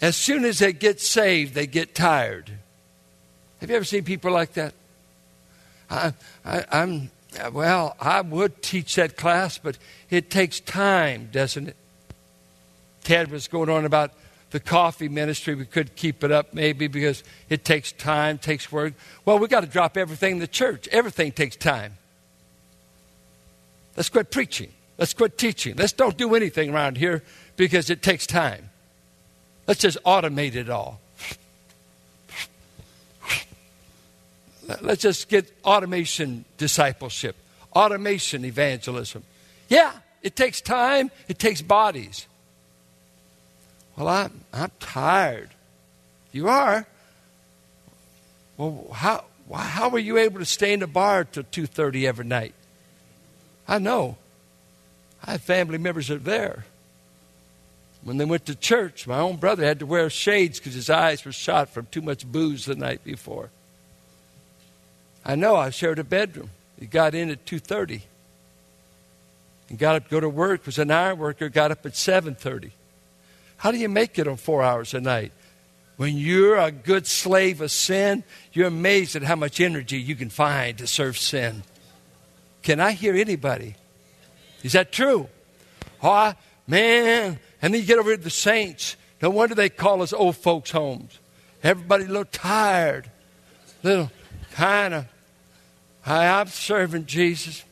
as 0.00 0.16
soon 0.16 0.44
as 0.44 0.58
they 0.58 0.72
get 0.72 1.00
saved, 1.00 1.54
they 1.54 1.66
get 1.66 1.94
tired. 1.94 2.50
Have 3.60 3.70
you 3.70 3.76
ever 3.76 3.84
seen 3.84 4.04
people 4.04 4.32
like 4.32 4.52
that? 4.54 4.74
I, 5.90 6.12
I, 6.44 6.64
I'm 6.70 7.10
well. 7.52 7.96
I 8.00 8.20
would 8.20 8.62
teach 8.62 8.94
that 8.96 9.16
class, 9.16 9.58
but 9.58 9.78
it 10.08 10.30
takes 10.30 10.60
time, 10.60 11.28
doesn't 11.32 11.68
it? 11.68 11.76
Ted 13.02 13.30
was 13.30 13.48
going 13.48 13.68
on 13.68 13.84
about 13.84 14.12
the 14.50 14.60
coffee 14.60 15.08
ministry. 15.08 15.54
We 15.54 15.64
could 15.64 15.96
keep 15.96 16.22
it 16.22 16.30
up 16.30 16.52
maybe 16.54 16.86
because 16.86 17.24
it 17.48 17.64
takes 17.64 17.92
time, 17.92 18.38
takes 18.38 18.70
work. 18.70 18.94
Well, 19.24 19.38
we 19.38 19.48
got 19.48 19.60
to 19.60 19.66
drop 19.66 19.96
everything 19.96 20.34
in 20.34 20.38
the 20.38 20.46
church. 20.46 20.86
Everything 20.88 21.32
takes 21.32 21.56
time. 21.56 21.96
Let's 24.00 24.08
quit 24.08 24.30
preaching. 24.30 24.72
Let's 24.96 25.12
quit 25.12 25.36
teaching. 25.36 25.76
Let's 25.76 25.92
don't 25.92 26.16
do 26.16 26.34
anything 26.34 26.72
around 26.72 26.96
here 26.96 27.22
because 27.58 27.90
it 27.90 28.00
takes 28.00 28.26
time. 28.26 28.70
Let's 29.66 29.80
just 29.80 30.02
automate 30.04 30.54
it 30.54 30.70
all. 30.70 31.02
Let's 34.80 35.02
just 35.02 35.28
get 35.28 35.52
automation 35.66 36.46
discipleship, 36.56 37.36
automation 37.76 38.46
evangelism. 38.46 39.22
Yeah, 39.68 39.92
it 40.22 40.34
takes 40.34 40.62
time, 40.62 41.10
it 41.28 41.38
takes 41.38 41.60
bodies. 41.60 42.26
Well, 43.98 44.08
I'm, 44.08 44.32
I'm 44.50 44.72
tired. 44.80 45.50
You 46.32 46.48
are? 46.48 46.86
Well, 48.56 48.88
how, 48.94 49.24
how 49.54 49.90
were 49.90 49.98
you 49.98 50.16
able 50.16 50.38
to 50.38 50.46
stay 50.46 50.72
in 50.72 50.80
the 50.80 50.86
bar 50.86 51.24
till 51.24 51.42
2.30 51.42 52.08
every 52.08 52.24
night? 52.24 52.54
I 53.70 53.78
know. 53.78 54.16
I 55.24 55.32
had 55.32 55.42
family 55.42 55.78
members 55.78 56.08
that 56.08 56.16
are 56.16 56.18
there. 56.18 56.64
When 58.02 58.16
they 58.16 58.24
went 58.24 58.46
to 58.46 58.56
church, 58.56 59.06
my 59.06 59.20
own 59.20 59.36
brother 59.36 59.64
had 59.64 59.78
to 59.78 59.86
wear 59.86 60.10
shades 60.10 60.58
because 60.58 60.74
his 60.74 60.90
eyes 60.90 61.24
were 61.24 61.32
shot 61.32 61.68
from 61.68 61.86
too 61.86 62.02
much 62.02 62.26
booze 62.26 62.64
the 62.64 62.74
night 62.74 63.04
before. 63.04 63.50
I 65.24 65.36
know 65.36 65.54
I 65.54 65.70
shared 65.70 66.00
a 66.00 66.04
bedroom. 66.04 66.50
He 66.80 66.86
got 66.86 67.14
in 67.14 67.30
at 67.30 67.44
2.30. 67.46 68.00
He 69.68 69.76
got 69.76 69.94
up 69.94 70.04
to 70.04 70.10
go 70.10 70.18
to 70.18 70.28
work, 70.28 70.66
was 70.66 70.78
an 70.78 70.90
iron 70.90 71.18
worker, 71.18 71.48
got 71.48 71.70
up 71.70 71.86
at 71.86 71.92
7.30. 71.92 72.72
How 73.58 73.70
do 73.70 73.78
you 73.78 73.88
make 73.88 74.18
it 74.18 74.26
on 74.26 74.36
four 74.36 74.64
hours 74.64 74.94
a 74.94 75.00
night? 75.00 75.30
When 75.96 76.16
you're 76.16 76.56
a 76.56 76.72
good 76.72 77.06
slave 77.06 77.60
of 77.60 77.70
sin, 77.70 78.24
you're 78.52 78.66
amazed 78.66 79.14
at 79.14 79.22
how 79.22 79.36
much 79.36 79.60
energy 79.60 80.00
you 80.00 80.16
can 80.16 80.30
find 80.30 80.78
to 80.78 80.88
serve 80.88 81.18
sin. 81.18 81.62
Can 82.62 82.80
I 82.80 82.92
hear 82.92 83.14
anybody? 83.14 83.76
Is 84.62 84.72
that 84.72 84.92
true? 84.92 85.28
Oh, 86.02 86.34
man. 86.66 87.38
And 87.62 87.74
then 87.74 87.80
you 87.80 87.86
get 87.86 87.98
over 87.98 88.16
to 88.16 88.22
the 88.22 88.30
saints. 88.30 88.96
No 89.22 89.30
wonder 89.30 89.54
they 89.54 89.68
call 89.68 90.02
us 90.02 90.12
old 90.12 90.36
folks' 90.36 90.70
homes. 90.70 91.18
Everybody 91.62 92.04
a 92.04 92.08
little 92.08 92.24
tired, 92.24 93.10
little 93.82 94.10
kind 94.52 94.94
of. 94.94 95.06
I'm 96.06 96.46
serving 96.46 97.06
Jesus. 97.06 97.64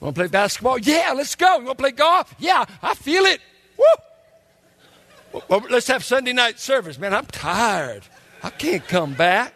Want 0.00 0.14
to 0.14 0.20
play 0.20 0.28
basketball? 0.28 0.78
Yeah, 0.78 1.12
let's 1.16 1.34
go. 1.34 1.58
You 1.58 1.64
want 1.64 1.78
to 1.78 1.82
play 1.82 1.90
golf? 1.90 2.32
Yeah, 2.38 2.64
I 2.80 2.94
feel 2.94 3.24
it. 3.24 3.40
Woo! 3.76 5.42
Well, 5.48 5.64
let's 5.70 5.88
have 5.88 6.04
Sunday 6.04 6.32
night 6.32 6.60
service. 6.60 6.98
Man, 6.98 7.12
I'm 7.12 7.26
tired. 7.26 8.04
I 8.42 8.50
can't 8.50 8.86
come 8.86 9.14
back. 9.14 9.54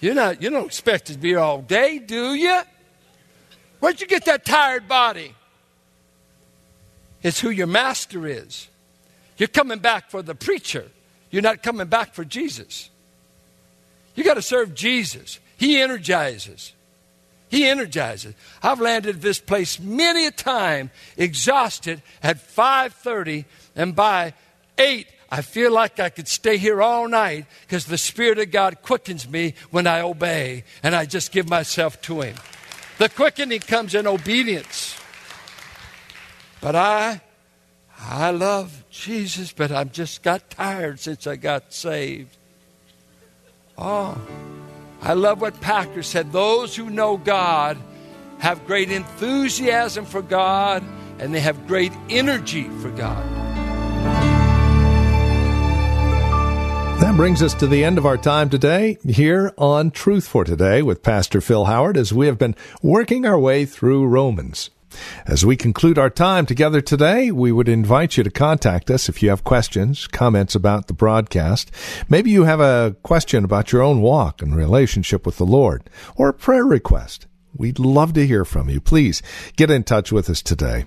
You're 0.00 0.14
not, 0.14 0.40
you 0.42 0.50
don't 0.50 0.66
expect 0.66 1.06
to 1.06 1.18
be 1.18 1.28
here 1.28 1.38
all 1.38 1.60
day, 1.60 1.98
do 1.98 2.34
you? 2.34 2.62
Where'd 3.80 4.00
you 4.00 4.06
get 4.06 4.24
that 4.26 4.44
tired 4.44 4.88
body? 4.88 5.34
It's 7.22 7.40
who 7.40 7.50
your 7.50 7.66
master 7.66 8.26
is. 8.26 8.68
You're 9.36 9.48
coming 9.48 9.78
back 9.78 10.10
for 10.10 10.22
the 10.22 10.34
preacher. 10.34 10.86
You're 11.30 11.42
not 11.42 11.62
coming 11.62 11.88
back 11.88 12.14
for 12.14 12.24
Jesus. 12.24 12.90
You 14.14 14.24
got 14.24 14.34
to 14.34 14.42
serve 14.42 14.74
Jesus. 14.74 15.40
He 15.56 15.80
energizes. 15.80 16.72
He 17.48 17.66
energizes. 17.66 18.34
I've 18.62 18.80
landed 18.80 19.22
this 19.22 19.40
place 19.40 19.78
many 19.78 20.26
a 20.26 20.30
time, 20.30 20.90
exhausted 21.16 22.02
at 22.22 22.38
5:30, 22.38 23.44
and 23.74 23.94
by 23.94 24.34
8 24.78 25.06
I 25.30 25.42
feel 25.42 25.72
like 25.72 25.98
I 25.98 26.10
could 26.10 26.28
stay 26.28 26.58
here 26.58 26.80
all 26.80 27.08
night 27.08 27.46
because 27.62 27.86
the 27.86 27.98
Spirit 27.98 28.38
of 28.38 28.50
God 28.50 28.82
quickens 28.82 29.28
me 29.28 29.54
when 29.70 29.86
I 29.86 30.00
obey 30.00 30.62
and 30.82 30.94
I 30.94 31.06
just 31.06 31.32
give 31.32 31.48
myself 31.48 32.00
to 32.02 32.20
Him. 32.20 32.36
The 32.98 33.08
quickening 33.08 33.60
comes 33.60 33.94
in 33.94 34.06
obedience. 34.06 34.96
But 36.60 36.76
I, 36.76 37.20
I 37.98 38.30
love 38.30 38.84
Jesus, 38.90 39.52
but 39.52 39.72
I've 39.72 39.92
just 39.92 40.22
got 40.22 40.48
tired 40.50 41.00
since 41.00 41.26
I 41.26 41.36
got 41.36 41.72
saved. 41.72 42.36
Oh, 43.76 44.16
I 45.02 45.14
love 45.14 45.40
what 45.40 45.60
Packer 45.60 46.02
said. 46.02 46.32
Those 46.32 46.76
who 46.76 46.88
know 46.88 47.16
God 47.16 47.76
have 48.38 48.66
great 48.66 48.90
enthusiasm 48.90 50.04
for 50.04 50.22
God 50.22 50.84
and 51.18 51.34
they 51.34 51.40
have 51.40 51.66
great 51.66 51.92
energy 52.08 52.68
for 52.80 52.90
God. 52.90 53.43
That 57.14 57.18
brings 57.18 57.44
us 57.44 57.54
to 57.54 57.68
the 57.68 57.84
end 57.84 57.96
of 57.96 58.06
our 58.06 58.16
time 58.16 58.50
today 58.50 58.98
here 59.08 59.54
on 59.56 59.92
Truth 59.92 60.26
for 60.26 60.42
Today 60.42 60.82
with 60.82 61.04
Pastor 61.04 61.40
Phil 61.40 61.66
Howard 61.66 61.96
as 61.96 62.12
we 62.12 62.26
have 62.26 62.38
been 62.38 62.56
working 62.82 63.24
our 63.24 63.38
way 63.38 63.66
through 63.66 64.08
Romans. 64.08 64.70
As 65.24 65.46
we 65.46 65.54
conclude 65.54 65.96
our 65.96 66.10
time 66.10 66.44
together 66.44 66.80
today, 66.80 67.30
we 67.30 67.52
would 67.52 67.68
invite 67.68 68.16
you 68.16 68.24
to 68.24 68.32
contact 68.32 68.90
us 68.90 69.08
if 69.08 69.22
you 69.22 69.28
have 69.28 69.44
questions, 69.44 70.08
comments 70.08 70.56
about 70.56 70.88
the 70.88 70.92
broadcast. 70.92 71.70
Maybe 72.08 72.32
you 72.32 72.44
have 72.44 72.58
a 72.58 72.96
question 73.04 73.44
about 73.44 73.70
your 73.70 73.82
own 73.82 74.00
walk 74.00 74.42
and 74.42 74.56
relationship 74.56 75.24
with 75.24 75.36
the 75.36 75.46
Lord, 75.46 75.88
or 76.16 76.30
a 76.30 76.34
prayer 76.34 76.64
request. 76.64 77.28
We'd 77.56 77.78
love 77.78 78.14
to 78.14 78.26
hear 78.26 78.44
from 78.44 78.68
you. 78.68 78.80
Please 78.80 79.22
get 79.56 79.70
in 79.70 79.84
touch 79.84 80.10
with 80.10 80.28
us 80.28 80.42
today. 80.42 80.86